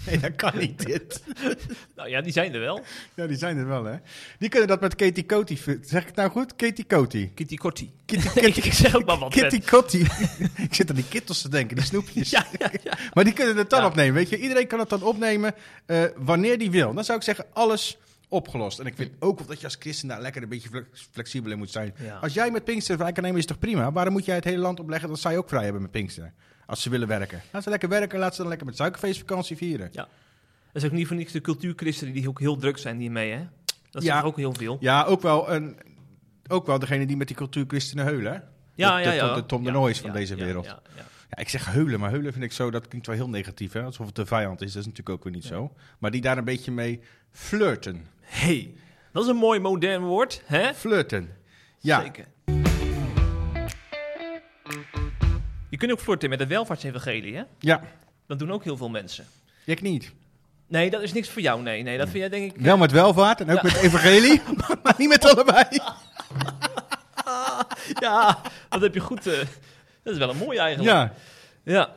[0.12, 1.24] nee, dat kan niet, dit.
[1.96, 2.84] Nou ja, die zijn er wel.
[3.14, 3.96] Ja, die zijn er wel, hè.
[4.40, 5.58] Die kunnen dat met Katie Coty...
[5.82, 6.56] Zeg ik het nou goed?
[6.56, 7.30] Katie Coty.
[7.34, 7.58] Kitty.
[8.06, 9.32] Kitty, ik zeg ook maar wat.
[9.32, 9.62] Kitty.
[9.62, 10.06] Koty.
[10.58, 12.30] ik zit aan die kittels te denken, die snoepjes.
[12.30, 12.98] Ja, ja, ja.
[13.14, 14.38] Maar die kunnen het dan opnemen, weet je.
[14.38, 15.54] Iedereen kan het dan opnemen
[15.86, 16.94] eh, wanneer die wil.
[16.94, 18.80] Dan zou ik zeggen, alles opgelost.
[18.80, 21.58] En ik vind ook dat je als christen daar lekker een beetje flex- flexibel in
[21.58, 21.96] moet zijn.
[22.22, 23.92] Als jij met Pinkster vrij kan nemen, is toch prima?
[23.92, 26.34] Waarom moet jij het hele land opleggen dat zij ook vrij hebben met Pinkster?
[26.68, 27.42] Als ze willen werken.
[27.52, 29.90] Laat ze lekker werken, laat ze dan lekker met suikerfeestvakantie vieren.
[29.94, 30.08] Dat
[30.72, 33.46] is ook niet voor niks de cultuurchristenen die ook heel druk zijn hiermee, hè?
[33.92, 34.22] Dat is Ja.
[34.22, 34.78] ook heel veel.
[34.80, 35.78] Ja, ook wel, een,
[36.48, 38.32] ook wel degene die met die cultuurchristenen heulen.
[38.34, 38.40] hè?
[38.76, 39.34] Ja, de, ja, de- ja.
[39.36, 40.66] de Tom de Ja, Noois van ja, deze ja, wereld.
[40.66, 41.02] Ja, ja.
[41.30, 43.84] Ja, ik zeg heulen, maar heulen vind ik zo, dat klinkt wel heel negatief, hè?
[43.84, 45.74] Alsof het de vijand is, dat is natuurlijk ook weer niet zo.
[46.00, 47.00] Maar die daar een beetje mee
[47.32, 48.06] flirten.
[48.20, 48.74] hey,
[49.12, 50.74] dat is een mooi modern woord, hè?
[50.74, 51.30] Flirten.
[51.80, 52.26] Ja, Zeker.
[55.78, 57.44] Je kunt ook flirten met het welvaartsevangelie, hè?
[57.60, 57.82] ja,
[58.28, 59.26] Dat doen ook heel veel mensen.
[59.66, 60.12] ik niet.
[60.68, 61.84] Nee, dat is niks voor jou, nee.
[61.84, 62.62] Nee, dat vind jij denk ik...
[62.62, 63.64] Wel met welvaart en ook Ja.
[63.64, 64.42] met evangelie,
[64.84, 65.66] maar niet met allebei.
[68.00, 69.28] Ja, dat heb je goed...
[69.28, 69.38] eh,
[70.04, 70.90] dat is wel een mooie eigenlijk.
[70.98, 71.14] Ja,
[71.64, 71.94] Ja.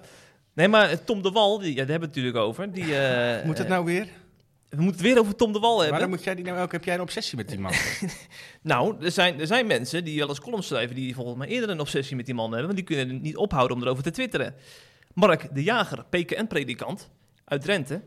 [0.52, 2.72] Nee, maar eh, Tom de Wal, die, ja, daar hebben we het natuurlijk over.
[2.72, 2.84] Die,
[3.44, 4.08] moet het eh, nou weer?
[4.70, 5.90] We moeten het weer over Tom de Wal hebben.
[5.90, 6.72] Waarom moet jij die nou ook?
[6.72, 7.72] Heb jij een obsessie met die man?
[8.62, 10.96] Nou, er zijn, er zijn mensen die wel eens columns schrijven...
[10.96, 12.74] die volgens mij eerder een obsessie met die man hebben...
[12.74, 14.54] want die kunnen niet ophouden om erover te twitteren.
[15.14, 17.10] Mark de Jager, PKN-predikant
[17.44, 18.02] uit Drenthe...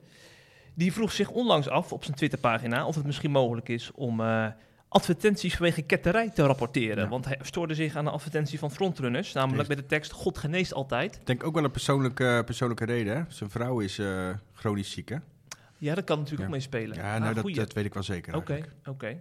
[0.73, 2.87] die vroeg zich onlangs af op zijn Twitterpagina...
[2.87, 4.47] of het misschien mogelijk is om eh,
[4.87, 7.03] advertenties vanwege ketterij te rapporteren.
[7.03, 7.09] Ja.
[7.09, 9.33] Want hij stoorde zich aan de advertentie van frontrunners...
[9.33, 10.11] namelijk met de tekst...
[10.11, 11.15] God geneest altijd.
[11.15, 13.15] Ik denk ook wel een persoonlijke, persoonlijke reden.
[13.15, 13.23] Hè?
[13.27, 15.17] Zijn vrouw is eh, chronisch ziek, hè?
[15.83, 16.95] Ja, dat kan natuurlijk ook meespelen.
[16.97, 18.35] Ja, Ah, nou, dat, dat weet ik wel zeker.
[18.35, 19.07] Oké, oké.
[19.07, 19.19] Er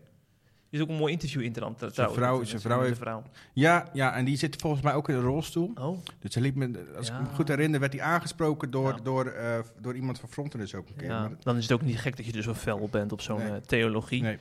[0.78, 1.94] is ook een mooi interview in trouwens.
[1.94, 3.22] Zijn vrouw- zijn vrouw heeft- vrouw.
[3.52, 5.70] Ja, ja, en die zit volgens mij ook in een rolstoel.
[5.74, 8.98] Oh, Dus hij liep me, als ik me goed herinner, werd hij aangesproken door, Ja.
[9.02, 11.08] door, eh, door iemand van Frontenis ook een keer.
[11.08, 11.20] ja.
[11.20, 13.20] Maar Dan is het ook niet gek dat je er zo fel op bent op
[13.20, 13.48] zo'n Nee.
[13.50, 14.22] eh, theologie.
[14.22, 14.38] nee.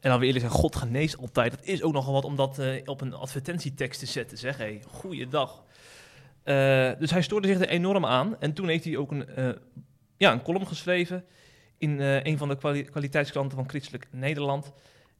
[0.00, 1.50] En dan weer eerlijk zeggen, God geneest altijd.
[1.50, 4.38] Dat is ook nogal wat om dat eh, op een advertentietekst te zetten.
[4.38, 5.62] Zeg, hé, goeiedag.
[6.42, 8.40] Eh dus hij stoorde zich er enorm aan.
[8.40, 9.48] En toen heeft hij ook een, eh,
[10.16, 11.24] ja, een column geschreven
[11.78, 14.72] in eh, een van de kwali- kwaliteitsklanten van Christelijk Nederland.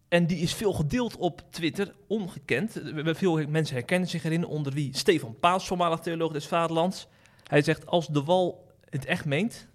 [0.08, 2.80] En die is veel gedeeld op Twitter, ongekend.
[2.94, 7.06] Veel mensen herkennen zich erin, onder wie Stefan Paas, voormalig theoloog des Vaderlands.
[7.46, 9.68] Hij zegt, als de wal het echt meent,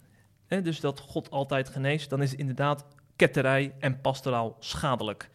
[0.48, 5.30] hè, dus dat God altijd geneest, dan is het inderdaad ketterij en pastoraal schadelijk.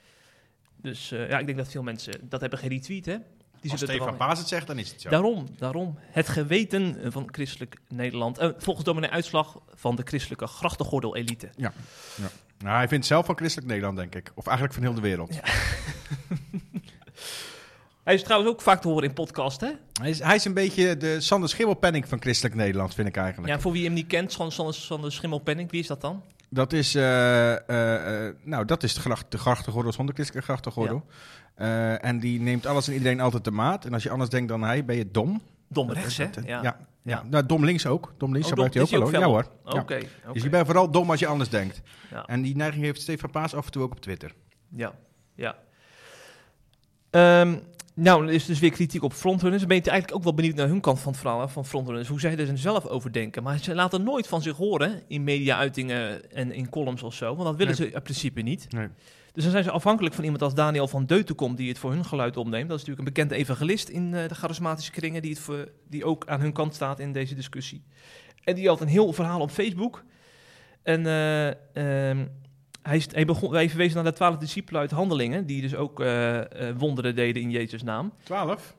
[0.77, 3.17] Dus eh, ja, ik denk dat veel mensen dat hebben geretweet, hè.
[3.65, 5.09] Die Als Stefan Paas het zegt, dan is het zo.
[5.09, 5.99] Daarom, daarom.
[6.01, 8.39] Het geweten van christelijk Nederland.
[8.39, 11.51] Eh, volgens dominee Uitslag van de christelijke grachtengordel-elite.
[12.59, 14.33] Nou, hij vindt zelf van christelijk Nederland, denk ik.
[14.35, 15.35] Of eigenlijk van heel de wereld.
[15.35, 15.43] Ja.
[18.05, 19.71] Hij is trouwens ook vaak te horen in podcast, hè?
[20.01, 23.53] Hij, is, hij is een beetje de Sander Schimmelpenning van christelijk Nederland, vind ik eigenlijk.
[23.53, 26.23] Ja, voor wie hem niet kent, San- San- Sander Schimmelpenning, wie is dat dan?
[26.49, 31.05] Dat is, eh, eh, eh, nou, dat is de, gracht, de grachtengordel zonder christelijke grachtengordel.
[31.55, 33.85] Eh, en die neemt alles en iedereen altijd de maat.
[33.85, 35.43] En als je anders denkt dan hij, ben je dom.
[35.69, 36.27] Dom rechts, hè?
[36.47, 36.77] Ja.
[37.03, 37.23] ja.
[37.31, 38.15] Nou, dom links ook.
[38.19, 39.21] Dom links Oh, gebruikt dom- hij ook wel.
[39.21, 39.49] Ja hoor.
[39.65, 40.33] Oké, Ja.
[40.33, 41.81] Dus je bent vooral dom als je anders denkt.
[42.11, 42.25] Ja.
[42.27, 44.33] En die neiging heeft Stefan Paas af en toe ook op Twitter.
[44.77, 44.93] Ja,
[45.35, 45.57] ja.
[47.11, 47.55] Ehm,
[47.95, 49.61] nou, er is dus weer kritiek op frontrunners.
[49.61, 51.65] Dan ben je eigenlijk ook wel benieuwd naar hun kant van het verhaal, hè, van
[51.67, 52.09] frontrunners.
[52.09, 53.43] Hoe zij er zelf over denken.
[53.43, 57.27] Maar ze laten nooit van zich horen in media-uitingen en in columns of zo.
[57.35, 57.89] Want dat willen Nee.
[57.89, 58.67] ze in principe niet.
[58.73, 58.89] Nee.
[59.35, 61.55] Dus dan zijn ze afhankelijk van iemand als Daniel van Deutenkom...
[61.55, 62.69] die het voor hun geluid opneemt.
[62.69, 65.23] Dat is natuurlijk een bekende evangelist in eh, de charismatische kringen...
[65.23, 67.85] Die, het voor, die ook aan hun kant staat in deze discussie.
[68.45, 70.05] En die had een heel verhaal op Facebook.
[70.83, 71.47] En eh,
[72.11, 72.27] ehm,
[72.83, 75.47] hij, is- hij, begon, hij verwees naar de twaalf discipelen uit Handelingen...
[75.47, 76.41] die dus ook eh,
[76.77, 78.13] wonderen deden in Jezus' naam.
[78.23, 78.75] Twaalf?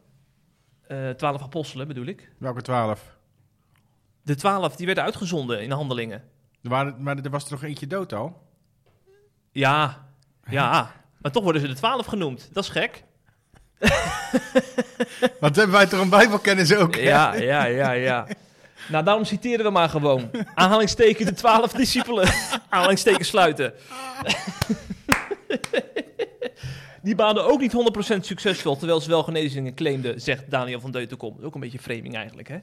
[1.17, 2.31] Twaalf apostelen bedoel ik.
[2.37, 3.17] Welke twaalf?
[4.21, 6.23] De twaalf die werden uitgezonden in Handelingen.
[6.61, 8.41] Er waren, maar er was er nog eentje dood al.
[9.51, 10.09] Ja,
[10.49, 10.91] ja.
[11.17, 12.49] Maar toch worden ze de twaalf genoemd.
[12.53, 13.03] Dat is gek.
[15.39, 16.95] Want hebben wij toch een bijbelkennis ook?
[16.95, 17.01] hè?
[17.01, 18.27] Ja, ja, ja, ja.
[18.89, 20.31] Nou, daarom citeren we maar gewoon.
[20.53, 22.29] Aanhalingsteken de twaalf discipelen.
[22.69, 23.73] Aanhalingsteken sluiten.
[27.01, 27.73] Die baden ook niet
[28.15, 31.29] 100% succesvol, terwijl ze wel genezingen claimden, zegt Daniel van Deutenkom.
[31.29, 32.57] Dat is ook een beetje framing eigenlijk, hè?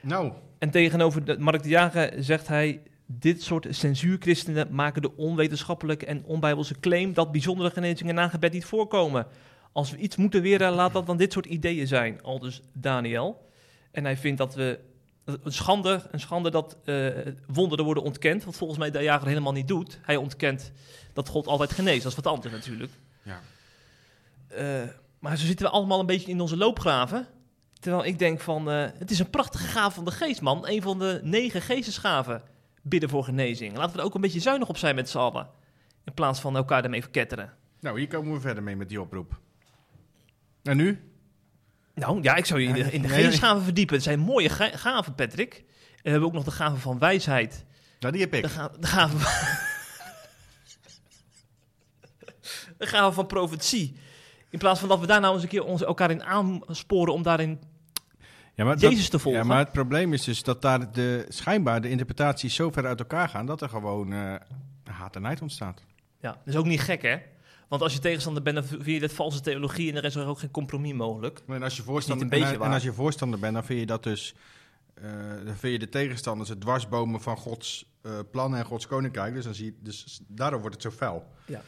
[0.00, 2.80] Nou, En tegenover de, Mark de Jager zegt hij...
[3.18, 7.12] Dit soort censuurchristenen maken de onwetenschappelijke en onbijbelse claim...
[7.12, 9.26] dat bijzondere genezingen na gebed niet voorkomen.
[9.72, 12.22] Als we iets moeten weren, laat dat dan dit soort ideeën zijn.
[12.22, 13.48] Al dus Daniel.
[13.90, 14.78] En hij vindt dat we...
[15.24, 17.06] Een schande, een schande dat eh,
[17.46, 18.44] wonderen worden ontkend.
[18.44, 19.98] Wat volgens mij de jager helemaal niet doet.
[20.02, 20.72] Hij ontkent
[21.12, 22.02] dat God altijd geneest.
[22.02, 22.92] Dat is wat anders natuurlijk.
[23.22, 23.40] ja.
[24.48, 27.26] Eh, maar zo zitten we allemaal een beetje in onze loopgraven.
[27.80, 30.68] Terwijl ik denk van, eh, het is een prachtige gave van de geest, man.
[30.68, 32.42] Een van de negen geestesgaven.
[32.82, 33.76] Bidden voor genezing.
[33.76, 35.48] Laten we er ook een beetje zuinig op zijn met z'n allen.
[36.04, 37.52] In plaats van elkaar ermee verketteren.
[37.80, 39.38] nou, hier komen we verder mee met die oproep.
[40.62, 41.12] En nu?
[41.94, 43.08] Nou ja, ik zou je in de, in de
[43.62, 43.94] verdiepen.
[43.94, 45.54] Het zijn mooie ga- gaven, Patrick.
[45.54, 45.64] En
[46.02, 47.64] we hebben ook nog de gave van wijsheid.
[48.00, 48.42] Nou, die heb ik.
[48.42, 49.32] De, ga, de gave van...
[52.78, 53.96] de gave van profetie.
[54.48, 57.22] In plaats van dat we daar nou eens een keer ons, elkaar in aansporen om
[57.22, 57.60] daarin
[58.54, 59.40] Ja, maar Jezus te volgen.
[59.40, 62.98] Ja, maar het probleem is dus dat daar de, schijnbaar de interpretaties zo ver uit
[62.98, 63.46] elkaar gaan...
[63.46, 64.34] dat er gewoon eh,
[64.84, 65.82] haat en nijd ontstaat.
[66.20, 67.16] Ja, dat is ook niet gek, hè?
[67.68, 70.26] Want als je tegenstander bent, dan vind je dat valse theologie en er is er
[70.26, 71.42] ook geen compromis mogelijk.
[71.46, 74.34] En als je voorstander, een en, als je voorstander bent, dan vind je dat dus...
[74.94, 75.04] eh,
[75.44, 79.34] dan vind je de tegenstanders het dwarsbomen van Gods eh, plannen en Gods koninkrijk.
[79.34, 81.26] Dus, dan zie je, dus daardoor wordt het zo fel.
[81.46, 81.62] Ja,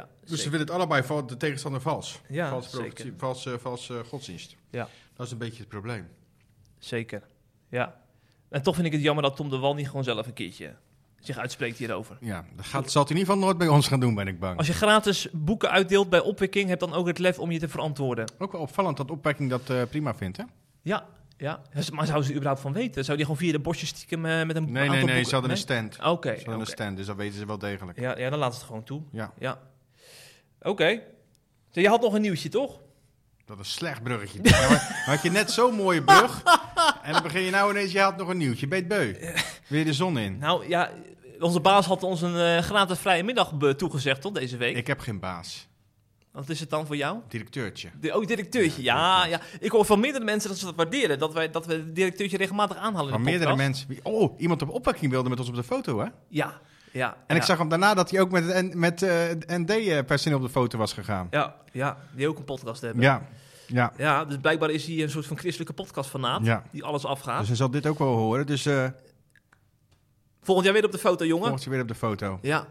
[0.00, 2.20] Dus ze vinden het allebei val- de tegenstander vals.
[2.28, 2.78] Ja, vals, zeker.
[2.92, 4.56] profetie- vals, vals eh, godsdienst.
[4.70, 4.88] Ja.
[5.16, 6.08] Dat is een beetje het probleem.
[6.78, 7.22] Zeker,
[7.68, 8.00] ja.
[8.48, 10.74] En toch vind ik het jammer dat Tom de Wal niet gewoon zelf een keertje
[11.20, 12.16] zich uitspreekt hierover.
[12.20, 14.38] Ja, dat gaat, zal het in ieder geval nooit bij ons gaan doen, ben ik
[14.40, 14.58] bang.
[14.58, 17.68] Als je gratis boeken uitdeelt bij opwekking, heb dan ook het lef om je te
[17.68, 18.30] verantwoorden.
[18.38, 20.44] Ook wel opvallend dat opwekking dat eh, prima vindt, hè?
[20.82, 21.62] Ja, ja.
[21.92, 23.04] Maar zou ze er überhaupt van weten?
[23.04, 25.24] Zou die gewoon via de bosjes stiekem eh, met een Nee, nee, aantal nee, boeken...
[25.24, 25.94] ze hadden een stand.
[25.94, 26.60] Ze Oké, hadden oké.
[26.60, 27.98] een stand, dus dat weten ze wel degelijk.
[28.00, 29.02] Ja, ja, dan laat ze het gewoon toe.
[29.12, 29.58] Ja, Ja.
[30.62, 31.00] Oké.
[31.70, 32.80] Je had nog een nieuwtje, toch?
[33.46, 34.40] dat is een slecht bruggetje.
[35.04, 36.42] Had je net zo'n mooie brug
[37.02, 38.66] en dan begin je nou ineens, je had nog een nieuwtje.
[38.68, 39.14] Beet beu.
[39.68, 40.38] Weer de zon in.
[40.38, 40.90] Nou ja,
[41.40, 44.76] onze baas had ons een eh, gratis vrije middag be- toegezegd, toch, deze week?
[44.76, 45.68] Ik heb geen baas.
[46.32, 47.18] Wat is het dan voor jou?
[47.28, 47.90] Directeurtje.
[48.00, 48.82] De, oh, directeurtje.
[48.82, 49.40] Ja, ja.
[49.60, 51.18] Ik hoor van meerdere mensen dat ze dat waarderen.
[51.18, 53.88] Dat, wij, dat we het directeurtje regelmatig aanhalen in Van de meerdere mensen.
[54.02, 56.06] Oh, iemand op opwekking wilde met ons op de foto, hè?
[56.28, 56.60] Ja,
[56.92, 57.16] ja.
[57.26, 59.12] En ik zag hem daarna dat hij ook met, het met eh,
[59.46, 61.28] ND-personeel op de foto was gegaan.
[61.30, 63.02] Ja, ja, die ook een podcast hebben.
[63.02, 63.22] Ja,
[63.66, 66.44] ja, Ja, dus blijkbaar is hij een soort van christelijke podcastfanaat.
[66.44, 66.62] ja.
[66.70, 67.38] Die alles afgaat.
[67.38, 68.46] Dus hij zal dit ook wel horen.
[68.46, 68.86] Dus eh
[70.42, 71.48] Volgend jaar weer op de foto, jongen.
[71.48, 72.38] volgt je weer op de foto.
[72.42, 72.66] Ja.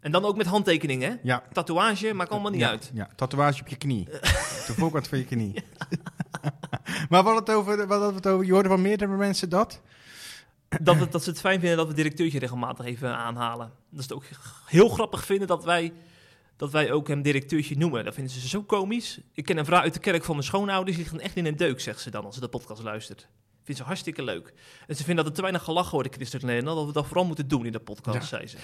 [0.00, 1.16] En dan ook met handtekeningen, hè?
[1.22, 1.42] Ja.
[1.52, 2.90] Tatoeage, maakt allemaal niet ja, uit.
[2.94, 4.04] Ja, tatoeage op je knie.
[4.66, 5.64] de voorkant van je knie.
[7.10, 8.46] maar wat het over, wat hadden we het over?
[8.46, 9.80] Je hoorde van meerdere mensen dat?
[10.80, 13.72] Dat, het, dat ze het fijn vinden dat we directeurtje regelmatig even aanhalen.
[13.90, 14.24] Dat ze het ook
[14.66, 15.92] heel grappig vinden dat wij,
[16.56, 18.04] dat wij ook hem directeurtje noemen.
[18.04, 19.18] Dat vinden ze zo komisch.
[19.34, 20.96] Ik ken een vrouw uit de kerk van mijn schoonouders.
[20.96, 23.28] Die ligt echt in een deuk, zegt ze dan, als ze de podcast luistert.
[23.64, 24.52] Vindt ze hartstikke leuk.
[24.86, 26.76] En ze vinden dat er te weinig gelachen wordt in Christelijk Nederland.
[26.76, 28.24] Dat we dat vooral moeten doen in de podcast, Ja.
[28.24, 28.56] zei ze.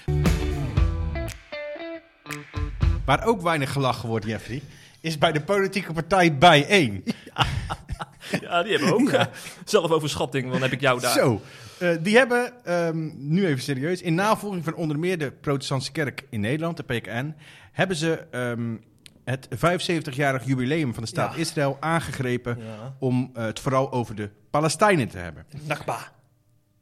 [3.05, 4.61] Waar ook weinig gelachen wordt, Jeffrey,
[5.01, 7.03] is bij de politieke partij Bijeen.
[7.35, 7.45] Ja,
[8.29, 9.11] die hebben we ook.
[9.65, 11.13] Zelfoverschatting, dan heb ik jou daar.
[11.13, 11.41] Zo.
[11.79, 16.23] Eh, die hebben, ehm, nu even serieus, in navolging van onder meer de protestantse kerk
[16.29, 17.35] in Nederland, de PKN,
[17.71, 18.75] hebben ze ehm,
[19.23, 21.39] het 75-jarig jubileum van de staat Ja.
[21.39, 22.95] Israël aangegrepen Ja.
[22.99, 25.45] om eh, het vooral over de Palestijnen te hebben.
[25.65, 25.97] Nakba.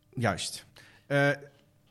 [0.10, 0.66] Juist.
[1.08, 1.30] Eh,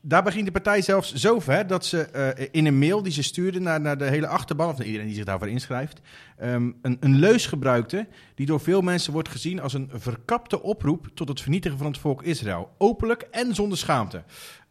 [0.09, 3.23] daar begint de partij zelfs zo ver dat ze eh, in een mail die ze
[3.23, 6.01] stuurden naar, naar de hele achterban, of naar iedereen die zich daarvoor inschrijft,
[6.37, 11.09] ehm, een, een leus gebruikte die door veel mensen wordt gezien als een verkapte oproep
[11.15, 12.75] tot het vernietigen van het volk Israël.
[12.79, 14.23] Openlijk en zonder schaamte.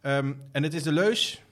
[0.02, 1.44] Ehm, en het is de leus.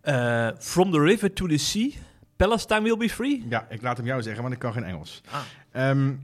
[0.00, 1.90] Eh, from the river to the sea,
[2.36, 3.46] Palestine will be free.
[3.48, 5.22] Ja, ik laat hem jou zeggen, want ik kan geen Engels.
[5.30, 5.40] Ah.
[5.70, 6.14] Ehm,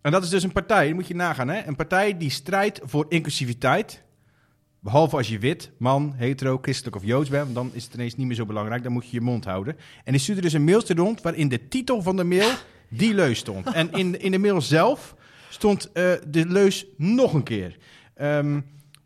[0.00, 1.66] en dat is dus een partij, moet je nagaan, hè?
[1.66, 4.03] Een partij die strijdt voor inclusiviteit.
[4.84, 8.26] Behalve als je wit, man, hetero, christelijk of joods bent, dan is het ineens niet
[8.26, 8.82] meer zo belangrijk.
[8.82, 9.76] Dan moet je je mond houden.
[10.04, 12.50] En die stuurde dus een mailtje rond waarin de titel van de mail
[12.88, 13.72] die leus stond.
[13.72, 15.14] En in, in de mail zelf
[15.50, 17.76] stond eh, de leus nog een keer.
[18.14, 18.60] Ehm,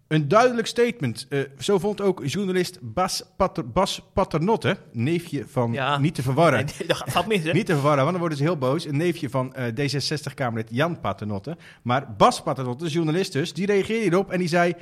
[0.08, 1.26] een duidelijk statement.
[1.28, 5.98] Eh, zo vond ook journalist Bas, Pater, Bas Paternotte, neefje van, Ja.
[5.98, 7.52] niet te verwarren, Nee, dat gaat mis, hè?
[7.60, 8.84] niet te verwarren, want dan worden ze heel boos.
[8.86, 11.56] Een neefje van eh, D66-Kamerlid Jan Paternotte.
[11.82, 14.74] Maar Bas Paternotte, de journalist dus, die reageerde hierop en die zei...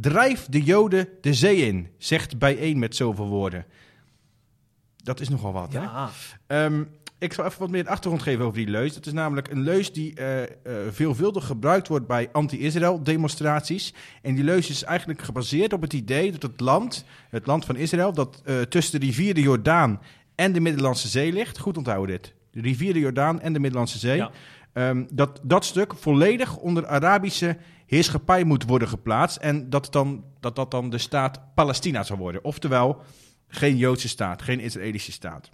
[0.00, 3.64] Drijf de Joden de zee in, zegt bijeen met zoveel woorden.
[4.96, 5.80] Dat is nogal wat, hè?
[5.80, 6.10] Ja.
[6.46, 6.82] Ehm,
[7.18, 8.94] ik zal even wat meer achtergrond geven over die leus.
[8.94, 10.48] Dat is namelijk een leus die eh, eh,
[10.90, 13.94] veelvuldig gebruikt wordt bij anti-Israël demonstraties.
[14.22, 17.76] En die leus is eigenlijk gebaseerd op het idee dat het land, het land van
[17.76, 20.00] Israël, dat eh, tussen de rivier de Jordaan
[20.34, 21.58] en de Middellandse Zee ligt.
[21.58, 22.34] Goed onthouden dit.
[22.50, 24.16] De rivier de Jordaan en de Middellandse Zee.
[24.16, 24.30] Ja.
[24.72, 27.56] Ehm, dat dat stuk volledig onder Arabische
[27.88, 29.36] heerschappij moet worden geplaatst.
[29.36, 32.44] En dat, dan, dat dat dan de staat Palestina zou worden.
[32.44, 33.02] Oftewel,
[33.48, 35.50] geen Joodse staat, geen Israëlische staat.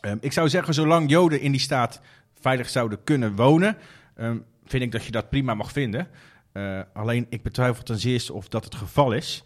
[0.00, 2.00] Ehm, ik zou zeggen, zolang Joden in die staat
[2.40, 3.76] veilig zouden kunnen wonen,
[4.16, 6.08] ehm, vind ik dat je dat prima mag vinden.
[6.52, 9.44] Eh, alleen ik betwijfel ten zeerste of dat het geval is.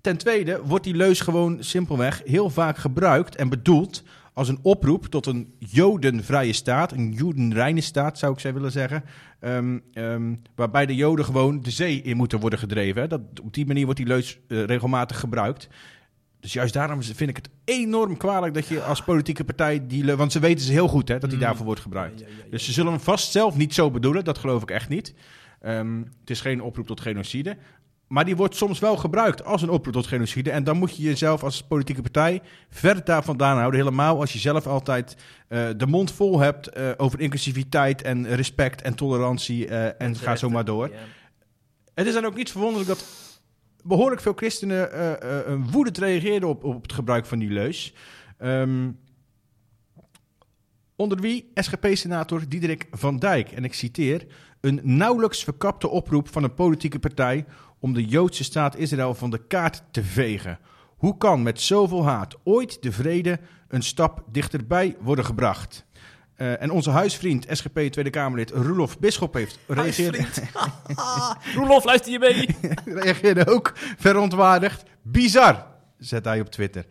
[0.00, 5.06] Ten tweede wordt die leus gewoon simpelweg heel vaak gebruikt en bedoeld als een oproep
[5.06, 9.04] tot een jodenvrije staat, een jodenreine staat zou ik zij willen zeggen,
[9.40, 13.02] Ehm, ehm, waarbij de joden gewoon de zee in moeten worden gedreven.
[13.02, 13.08] hè.
[13.08, 15.68] Dat, op die manier wordt die leus eh, regelmatig gebruikt.
[16.40, 20.14] Dus juist daarom vind ik het enorm kwalijk dat je als politieke partij die...
[20.16, 21.44] Want ze weten ze heel goed hè, dat die Mm.
[21.44, 22.20] daarvoor wordt gebruikt.
[22.20, 22.50] Ja, ja, ja, ja.
[22.50, 25.14] Dus ze zullen hem vast zelf niet zo bedoelen, dat geloof ik echt niet.
[25.60, 27.56] Ehm, het is geen oproep tot genocide.
[28.12, 30.50] Maar die wordt soms wel gebruikt als een oproep tot genocide.
[30.50, 33.80] En dan moet je jezelf als politieke partij ver daar vandaan houden.
[33.80, 35.16] Helemaal als je zelf altijd
[35.48, 39.66] eh, de mond vol hebt eh, over inclusiviteit en respect en tolerantie.
[39.66, 40.90] eh, en ga zo maar door.
[41.94, 43.04] Het is dan ook niet verwonderlijk dat
[43.84, 44.90] behoorlijk veel christenen
[45.70, 47.94] woedend reageerden op, op het gebruik van die leus.
[48.38, 48.90] Ehm,
[50.96, 53.52] onder wie SGP-senator Diederik van Dijk.
[53.52, 54.26] En ik citeer:
[54.60, 57.44] Een nauwelijks verkapte oproep van een politieke partij
[57.82, 60.58] om de Joodse staat Israël van de kaart te vegen.
[60.96, 65.84] Hoe kan met zoveel haat ooit de vrede een stap dichterbij worden gebracht?
[66.34, 70.42] Eh, en onze huisvriend, SGP Tweede Kamerlid Roelof Bisschop heeft reageerd.
[71.56, 72.56] Roelof, luister je mee?
[73.02, 74.82] reageerde ook verontwaardigd.
[75.02, 75.66] Bizar,
[75.98, 76.86] zet hij op Twitter.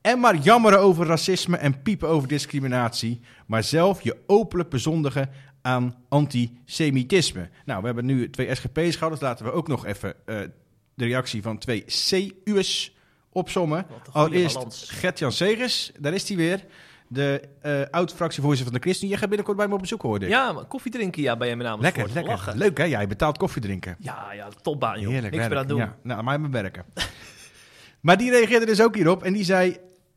[0.00, 5.30] En maar jammeren over racisme en piepen over discriminatie, maar zelf je openlijk bezondigen
[5.66, 7.48] aan antisemitisme.
[7.64, 10.38] Nou, we hebben nu twee SGP's gehad, dus laten we ook nog even eh,
[10.94, 12.94] de reactie van twee CU's
[13.32, 14.90] goede Allereerst.
[14.90, 16.64] Gert-Jan Segers, daar is hij weer.
[17.08, 19.08] De eh oud-fractievoorzitter van de ChristenUnie.
[19.08, 20.30] Jij gaat binnenkort bij me op bezoek, hoorde ik.
[20.30, 21.96] Ja, maar koffie drinken ja, bij hem in Amersfoort.
[21.96, 22.32] lekker, lekker.
[22.32, 22.58] Lachen.
[22.58, 23.96] Leuk hè, jij betaalt koffie drinken.
[23.98, 25.10] Ja, ja, topbaan joh.
[25.10, 25.78] Heerlijk Niks meer aan doen.
[25.78, 26.84] Ja, nou, maar mijn werken.
[28.06, 29.76] maar die reageerde dus ook hierop en die zei...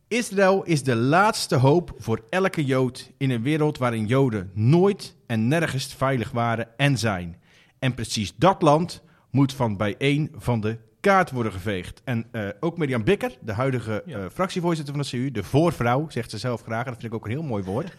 [0.09, 5.47] Israël is de laatste hoop voor elke Jood in een wereld waarin Joden nooit en
[5.47, 7.37] nergens veilig waren en zijn.
[7.79, 12.01] En precies dat land moet van bijeen van de kaart worden geveegd.
[12.03, 14.17] En eh, ook Mirjam Bikker, de huidige Ja.
[14.19, 17.19] eh, fractievoorzitter van de CU, de voorvrouw, zegt ze zelf graag, en dat vind ik
[17.19, 17.91] ook een heel mooi woord.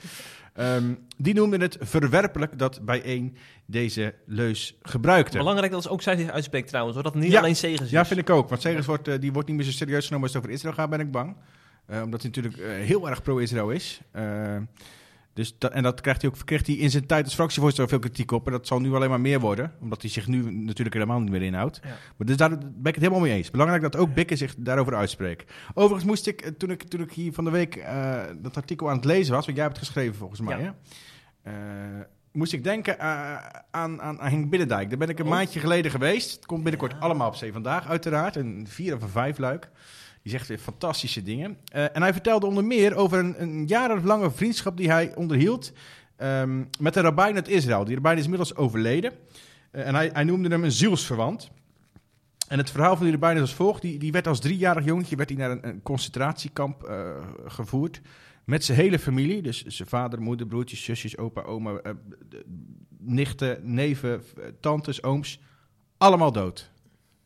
[0.55, 5.39] Ehm, die noemde het verwerpelijk dat bijeen deze leus gebruikte.
[5.39, 7.05] Belangrijk dat ze ook zij zich uitspreekt trouwens, hoor.
[7.05, 7.39] Dat het niet Ja.
[7.39, 7.91] alleen Segers is.
[7.91, 8.49] Ja, vind ik ook.
[8.49, 10.75] Want Segers wordt, eh, die wordt niet meer zo serieus genomen als het over Israël
[10.75, 11.37] gaat, ben ik bang.
[11.91, 14.01] Eh, omdat hij natuurlijk eh, heel erg pro-Israël is.
[14.13, 14.57] Eh,
[15.33, 17.99] dus dat, en dat krijgt hij ook, kreeg hij in zijn tijd als fractievoorzitter veel
[17.99, 18.47] kritiek op.
[18.47, 19.73] En dat zal nu alleen maar meer worden.
[19.81, 21.81] Omdat hij zich nu natuurlijk helemaal niet meer inhoudt.
[21.83, 21.89] Ja.
[22.17, 23.51] Maar dus daar ben ik het helemaal mee eens.
[23.51, 25.53] Belangrijk dat ook Bikke zich daarover uitspreekt.
[25.75, 27.85] Overigens moest ik, toen ik, toen ik hier van de week
[28.43, 29.45] dat artikel aan het lezen was...
[29.45, 30.75] want jij hebt het geschreven volgens mij, Ja.
[31.43, 32.05] hè?
[32.33, 34.89] Moest ik denken aan, aan, aan Henk Binnendijk.
[34.89, 35.31] Daar ben ik een Oh.
[35.31, 36.35] maandje geleden geweest.
[36.35, 36.99] Het komt binnenkort Ja.
[36.99, 38.37] allemaal op Zee Vandaag, uiteraard.
[38.37, 39.69] Een vier of een vijf luik.
[40.23, 41.57] Die zegt weer fantastische dingen.
[41.73, 45.73] Eh, en hij vertelde onder meer over een, een jarenlange vriendschap die hij onderhield...
[46.17, 47.85] ehm, met een rabbijn uit Israël.
[47.85, 49.13] Die rabbijn is inmiddels overleden.
[49.71, 51.51] Eh, en hij, hij noemde hem een zielsverwant.
[52.49, 53.83] En het verhaal van die rabbijn is als volgt.
[53.83, 57.11] Die, die werd als driejarig jongetje werd hij naar een, concentratiekamp eh,
[57.47, 58.01] gevoerd.
[58.45, 59.43] Met zijn hele familie.
[59.43, 61.81] Dus zijn vader, moeder, broertjes, zusjes, opa, oma,
[62.99, 64.23] nichten, neven,
[64.61, 65.41] tantes, ooms.
[65.97, 66.71] Allemaal dood.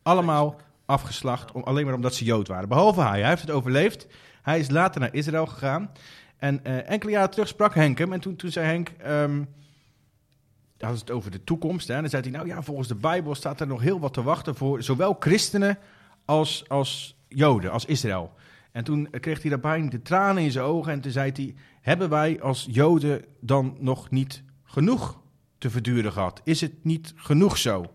[0.03, 1.53] Allemaal afgeslacht.
[1.53, 2.69] Om, alleen maar omdat ze Jood waren.
[2.69, 3.21] Behalve hij.
[3.21, 4.07] Hij heeft het overleefd.
[4.43, 5.91] Hij is later naar Israël gegaan.
[6.39, 8.13] En eh, enkele jaren terug sprak Henk hem.
[8.13, 8.89] En toen, toen zei Henk...
[8.99, 9.43] ehm
[10.85, 11.89] hij had het over de toekomst.
[11.89, 11.95] Hè?
[11.95, 14.23] En dan zei hij, nou ja, volgens de Bijbel staat er nog heel wat te
[14.23, 15.79] wachten voor zowel christenen
[16.25, 18.33] als, als Joden, als Israël.
[18.73, 22.09] En toen kreeg hij daarbij de tranen in zijn ogen en toen zei hij, hebben
[22.09, 25.21] wij als Joden dan nog niet genoeg
[25.59, 26.41] te verduren gehad?
[26.45, 27.93] Is het niet genoeg zo?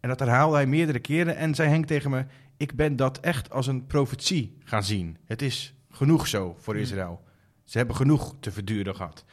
[0.00, 2.24] En dat herhaalde hij meerdere keren en zei Henk tegen me,
[2.56, 5.16] ik ben dat echt als een profetie gaan zien.
[5.24, 6.82] Het is genoeg zo voor Hmm.
[6.82, 7.22] Israël.
[7.64, 9.24] Ze hebben genoeg te verduren gehad.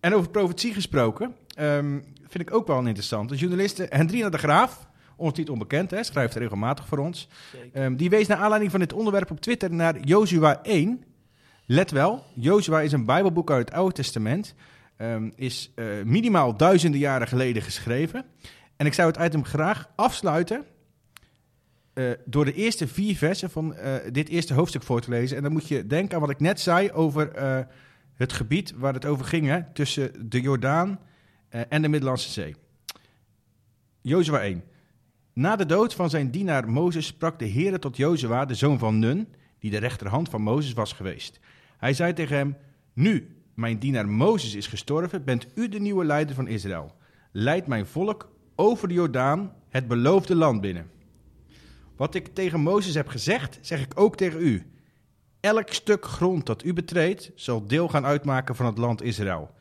[0.00, 3.34] En over profetie gesproken, ehm, vind ik ook wel een interessante.
[3.34, 7.28] Journaliste Hendrina de Graaf, ons niet onbekend, hè, schrijft regelmatig voor ons.
[7.72, 11.04] Ehm, die wees naar aanleiding van dit onderwerp op Twitter naar Jozua 1.
[11.66, 14.54] Let wel, Jozua is een bijbelboek uit het Oude Testament.
[14.96, 18.24] Ehm, is eh, minimaal duizenden jaren geleden geschreven.
[18.76, 20.64] En ik zou het item graag afsluiten
[21.92, 25.36] eh, door de eerste vier versen van eh, dit eerste hoofdstuk voor te lezen.
[25.36, 27.58] En dan moet je denken aan wat ik net zei over eh,
[28.14, 31.00] het gebied waar het over ging, hè, tussen de Jordaan
[31.48, 32.56] en de Middellandse Zee.
[34.00, 34.64] Jozua 1.
[35.32, 38.98] Na de dood van zijn dienaar Mozes sprak de Heere tot Jozua, de zoon van
[38.98, 41.40] Nun, die de rechterhand van Mozes was geweest.
[41.78, 42.56] Hij zei tegen hem,
[42.92, 46.94] nu mijn dienaar Mozes is gestorven, bent u de nieuwe leider van Israël.
[47.32, 50.90] Leid mijn volk over de Jordaan het beloofde land binnen.
[51.96, 54.70] Wat ik tegen Mozes heb gezegd, zeg ik ook tegen u.
[55.40, 59.54] Elk stuk grond dat u betreedt, zal deel gaan uitmaken van het land Israël.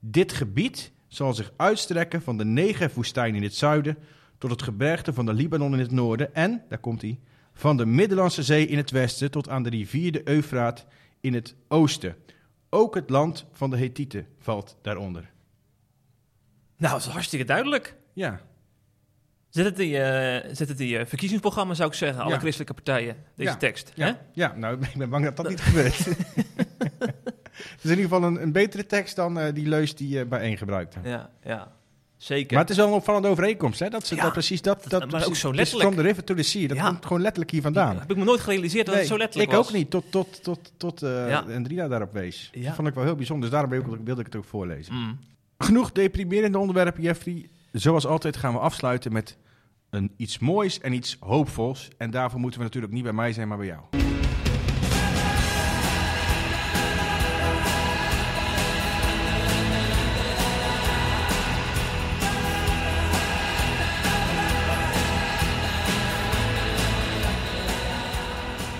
[0.00, 3.98] Dit gebied zal zich uitstrekken van de Negev-woestijn in het zuiden
[4.38, 7.18] tot het gebergte van de Libanon in het noorden en, daar komt hij,
[7.52, 10.86] van de Middellandse Zee in het westen tot aan de rivier de Eufraat
[11.20, 12.16] in het oosten.
[12.70, 15.30] Ook het land van de Hethieten valt daaronder.
[16.76, 17.96] Nou, dat is hartstikke duidelijk.
[18.18, 18.40] Ja,
[19.48, 22.38] Zet het in je, zet het in je verkiezingsprogramma, zou ik zeggen, alle Ja.
[22.38, 23.56] christelijke partijen, deze Ja.
[23.56, 23.92] tekst.
[23.94, 24.06] Hè?
[24.06, 24.54] ja, ja.
[24.56, 25.98] nou, ik ben bang dat dat niet gebeurt.
[27.58, 30.24] Het is in ieder geval een, een betere tekst dan eh, die leus die je
[30.24, 30.98] bijeen gebruikte.
[31.04, 31.72] Ja, ja.
[32.16, 32.52] Zeker.
[32.52, 33.88] Maar het is wel een opvallende overeenkomst, hè?
[33.88, 34.84] Dat ze Ja, dat precies dat...
[34.88, 35.88] dat- maar precies- ook zo letterlijk.
[35.88, 36.86] From the river to the sea, dat Ja.
[36.88, 37.98] komt gewoon letterlijk hier vandaan.
[37.98, 39.66] heb ik me nooit gerealiseerd dat het zo letterlijk ik was.
[39.68, 41.38] ook niet, tot, tot, tot, tot eh Ja.
[41.54, 42.50] Andrina daarop wees.
[42.52, 42.64] Ja.
[42.66, 44.94] Dat vond ik wel heel bijzonder, dus daarom wilde ik- wilde ik het ook voorlezen.
[44.94, 45.18] Mm.
[45.58, 47.48] Genoeg deprimerende onderwerpen, Jeffrey.
[47.78, 49.36] Zoals altijd gaan we afsluiten met
[49.90, 51.88] een iets moois en iets hoopvols.
[51.98, 53.80] En daarvoor moeten we natuurlijk niet bij mij zijn, maar bij jou.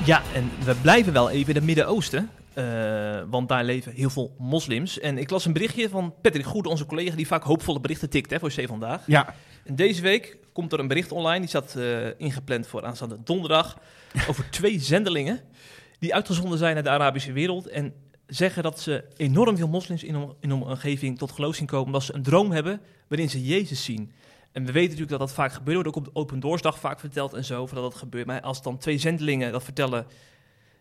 [0.05, 2.31] Ja, en we blijven wel even in het Midden-Oosten.
[2.59, 4.99] Eh, want daar leven heel veel moslims.
[4.99, 8.31] En ik las een berichtje van Patrick Goede, onze collega, die vaak hoopvolle berichten tikt
[8.31, 9.03] hè, voor C vandaag.
[9.07, 9.35] Ja,
[9.65, 13.79] En deze week komt er een bericht online, die zat eh, ingepland voor aanstaande donderdag,
[14.29, 15.41] over twee zendelingen
[15.99, 17.95] die uitgezonden zijn naar de Arabische wereld en
[18.27, 21.87] zeggen dat ze enorm veel moslims in hun, in hun omgeving tot geloof zien komen,
[21.87, 24.13] omdat ze een droom hebben waarin ze Jezus zien.
[24.53, 27.01] En we weten natuurlijk dat dat vaak gebeurt, wordt ook op de Open Doorsdag vaak
[27.01, 28.27] verteld en zo, dat dat gebeurt.
[28.27, 30.07] Maar als dan twee zendelingen dat vertellen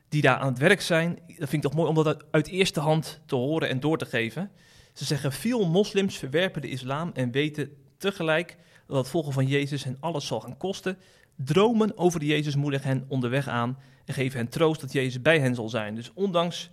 [0.09, 2.79] die daar aan het werk zijn, dat vind ik toch mooi om dat uit, eerste
[2.79, 4.51] hand te horen en door te geven.
[4.93, 9.83] Ze zeggen, veel moslims verwerpen de islam en weten tegelijk dat het volgen van Jezus
[9.83, 10.97] hen alles zal gaan kosten.
[11.35, 15.39] Dromen over de Jezus moedigen hen onderweg aan en geven hen troost dat Jezus bij
[15.39, 15.95] hen zal zijn.
[15.95, 16.69] Dus ondanks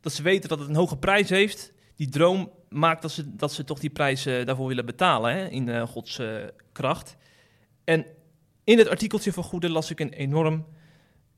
[0.00, 3.52] dat ze weten dat het een hoge prijs heeft, die droom maakt dat ze, dat
[3.52, 6.34] ze toch die prijs eh, daarvoor willen betalen hè, in eh, Gods eh,
[6.72, 7.16] kracht.
[7.84, 8.06] En
[8.64, 10.66] in het artikeltje van Goede las ik een enorm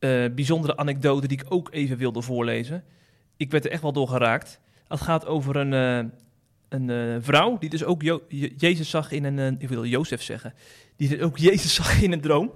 [0.03, 2.85] eh, bijzondere anekdote die ik ook even wilde voorlezen.
[3.37, 4.61] Ik werd er echt wel door geraakt.
[4.89, 6.11] Het gaat over een, eh,
[6.69, 8.03] een eh, vrouw die dus ook
[8.57, 10.55] Jezus zag in een, ik wil Jozef zeggen,
[10.97, 12.53] die dus ook Jezus zag in een droom.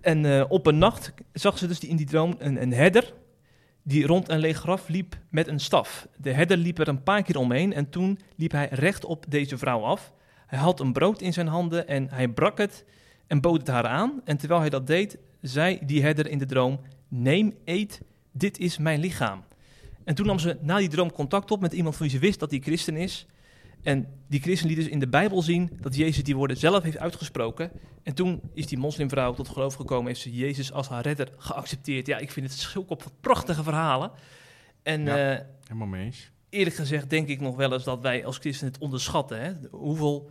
[0.00, 3.12] En op een nacht zag ze dus die, in die droom een, een herder
[3.82, 6.08] die rond een leeg graf liep met een staf.
[6.16, 9.58] De herder liep er een paar keer omheen en toen liep hij recht op deze
[9.58, 10.12] vrouw af.
[10.46, 12.84] Hij had een brood in zijn handen en hij brak het
[13.26, 14.20] en bood het haar aan.
[14.24, 18.00] En terwijl hij dat deed, zei die herder in de droom, neem, eet,
[18.32, 19.44] dit is mijn lichaam.
[20.04, 22.40] En toen nam ze na die droom contact op met iemand van wie ze wist
[22.40, 23.26] dat hij christen is.
[23.82, 26.98] En die christen liet dus in de Bijbel zien dat Jezus die woorden zelf heeft
[26.98, 27.70] uitgesproken.
[28.02, 32.06] En toen is die moslimvrouw tot geloof gekomen, heeft ze Jezus als haar redder geaccepteerd.
[32.06, 34.10] Ja, ik vind het zulke prachtige verhalen.
[34.82, 35.32] En Ja.
[35.32, 36.30] eh, helemaal mee eens.
[36.48, 39.40] eerlijk gezegd denk ik nog wel eens dat wij als christenen het onderschatten.
[39.42, 39.52] Hè?
[39.70, 40.30] Hoeveel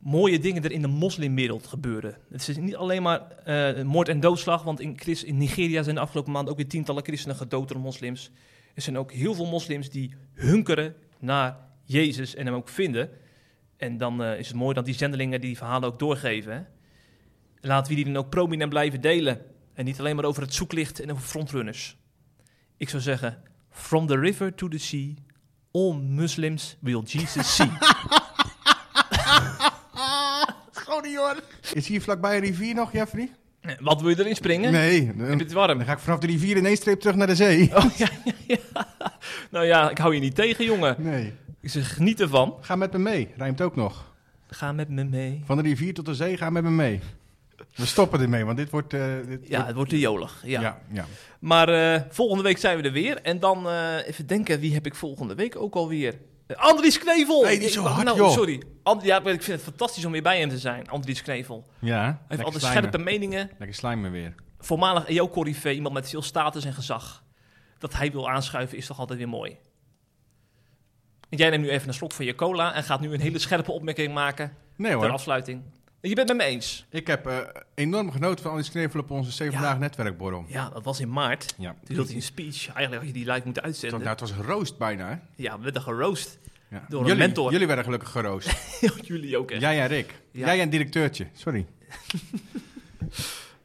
[0.00, 2.16] mooie dingen er in de moslimwereld gebeuren.
[2.30, 6.00] Het is niet alleen maar eh, moord en doodslag, want in, in Nigeria zijn de
[6.00, 8.30] afgelopen maanden ook weer tientallen christenen gedood door moslims.
[8.74, 13.10] Er zijn ook heel veel moslims die hunkeren naar Jezus en hem ook vinden.
[13.76, 16.52] En dan eh, is het mooi dat die zendelingen die verhalen ook doorgeven.
[16.52, 16.62] Hè?
[17.60, 19.40] Laten we die dan ook prominent blijven delen.
[19.74, 21.96] En niet alleen maar over het zoeklicht en over frontrunners.
[22.76, 25.14] Ik zou zeggen, from the river to the sea,
[25.72, 27.70] all Muslims will Jesus see.
[31.16, 31.36] Hoor.
[31.74, 33.30] Is hier vlakbij een rivier nog, Jeffrey?
[33.80, 34.72] Wat wil je erin springen?
[34.72, 35.76] Nee, Heb je dan, het warm?
[35.78, 37.70] dan ga ik vanaf de rivier in één streep terug naar de zee.
[37.76, 38.86] Oh, ja, ja, ja.
[39.50, 40.94] Nou ja, ik hou je niet tegen, jongen.
[40.98, 41.32] Nee.
[41.60, 42.54] Ik zeg, geniet ervan.
[42.60, 44.12] Ga met me mee, rijmt ook nog.
[44.46, 45.42] Ga met me mee.
[45.44, 47.00] Van de rivier tot de zee, ga met me mee.
[47.74, 48.94] We stoppen ermee, want dit wordt...
[48.94, 50.42] eh, dit Ja, het wordt te jolig.
[50.44, 50.60] Ja.
[50.60, 50.80] ja.
[50.92, 51.04] ja.
[51.40, 53.16] Maar eh, volgende week zijn we er weer.
[53.22, 56.14] En dan eh, even denken, wie heb ik volgende week ook alweer?
[56.56, 57.40] Andries Knevel!
[57.42, 58.30] Die is zo Ik- hard, nou, joh.
[58.30, 58.62] Sorry.
[58.82, 61.66] And- ja, ik vind het fantastisch om weer bij hem te zijn, Andries Knevel.
[61.78, 62.82] Hij Ja, heeft lekker altijd slijmen.
[62.82, 63.50] scherpe meningen.
[63.58, 64.34] Lekker slijmen weer.
[64.58, 67.22] Voormalig EO-corrivé, iemand met veel status en gezag.
[67.78, 69.56] Dat hij wil aanschuiven is toch altijd weer mooi.
[71.28, 73.38] En jij neemt nu even een slok van je cola en gaat nu een hele
[73.38, 75.62] scherpe opmerking maken Nee ter hoor, afsluiting.
[76.02, 76.86] Je bent het met me eens.
[76.90, 77.38] ik heb eh,
[77.74, 79.60] enorm genoten van Alice Knevel op onze Zeven Ja.
[79.60, 80.44] Dagen netwerkborrel.
[80.48, 81.54] Ja, dat was in maart.
[81.58, 81.74] Ja.
[81.84, 82.66] Toen hield hij een speech.
[82.66, 83.98] Eigenlijk had je die live moeten uitzenden.
[83.98, 85.16] nou, het was geroost bijna, hè?
[85.42, 86.38] Ja, we werden geroost.
[86.70, 86.84] Ja.
[86.88, 87.52] Door een jullie, mentor.
[87.52, 88.80] Jullie werden gelukkig geroost.
[89.02, 89.60] Jullie ook echt.
[89.60, 90.14] Jij en Rick.
[90.32, 90.46] Ja.
[90.46, 91.26] Jij en directeurtje.
[91.32, 91.66] Sorry.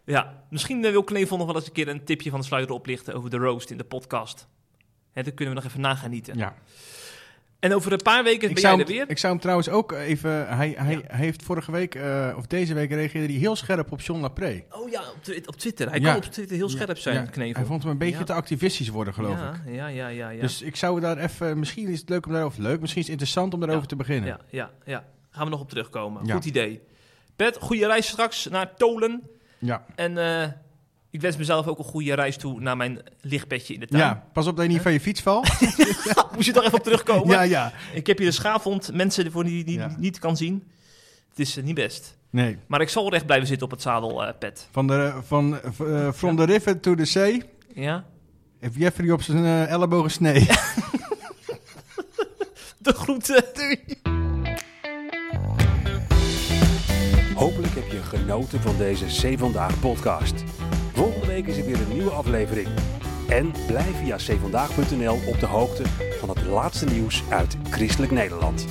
[0.05, 2.75] Ja, misschien eh, wil Knevel nog wel eens een keer een tipje van de sluiter
[2.75, 4.47] oplichten over de roast in de podcast.
[5.11, 6.37] Hè, dan kunnen we nog even nagenieten.
[6.37, 6.55] Ja.
[7.65, 9.05] En over een paar weken Ik ben jij hem, er weer.
[9.09, 10.47] ik zou hem trouwens ook even...
[10.47, 11.01] Hij, hij, Ja.
[11.07, 14.63] hij heeft vorige week, eh, of deze week, reageerde hij heel scherp op John Lapré.
[14.71, 15.89] Oh ja, op, Twi- op Twitter.
[15.89, 16.05] Hij Ja.
[16.13, 17.55] kan op Twitter heel scherp zijn, Knevel.
[17.55, 19.73] Hij vond hem een beetje te activistisch worden, geloof ik.
[19.73, 20.41] Ja, ja, ja, ja.
[20.41, 21.59] Dus ik zou daar even...
[21.59, 22.61] Misschien is het leuk om daarover...
[22.61, 24.27] Leuk, misschien is het interessant om daarover te beginnen.
[24.29, 25.03] ja, ja, ja.
[25.29, 26.29] Gaan we nog op terugkomen.
[26.31, 26.81] Goed idee.
[27.35, 29.21] Pet, goede reis straks naar Tolen.
[29.57, 29.85] Ja.
[29.95, 30.49] En eh,
[31.15, 34.03] ik wens mezelf ook een goede reis toe naar mijn lichtbedje in de tuin.
[34.03, 35.49] Ja, pas op dat je niet van je fiets valt.
[36.35, 37.27] Moest je toch even op terugkomen?
[37.35, 37.73] ja, ja.
[37.93, 39.95] Ik heb hier een schaafhond, mensen voor die die Ja.
[39.97, 40.63] niet kan zien.
[41.29, 42.17] Het is eh, niet best.
[42.29, 42.57] Nee.
[42.67, 44.67] Maar ik zal recht blijven zitten op het zadel, eh, Pet.
[44.71, 47.39] Van de, van, eh, from the river to the sea.
[47.73, 48.05] Ja?
[48.59, 50.47] Heeft Jeffrey op zijn eh, ellebogen snee.
[52.77, 53.43] De groeten.
[57.35, 60.33] Hopelijk heb je genoten van deze C Vandaag podcast.
[60.95, 62.67] Volgende week is er weer een nieuwe aflevering.
[63.29, 65.83] En blijf via cvandaag.nl op de hoogte
[66.19, 68.65] van het laatste nieuws uit Christelijk Nederland.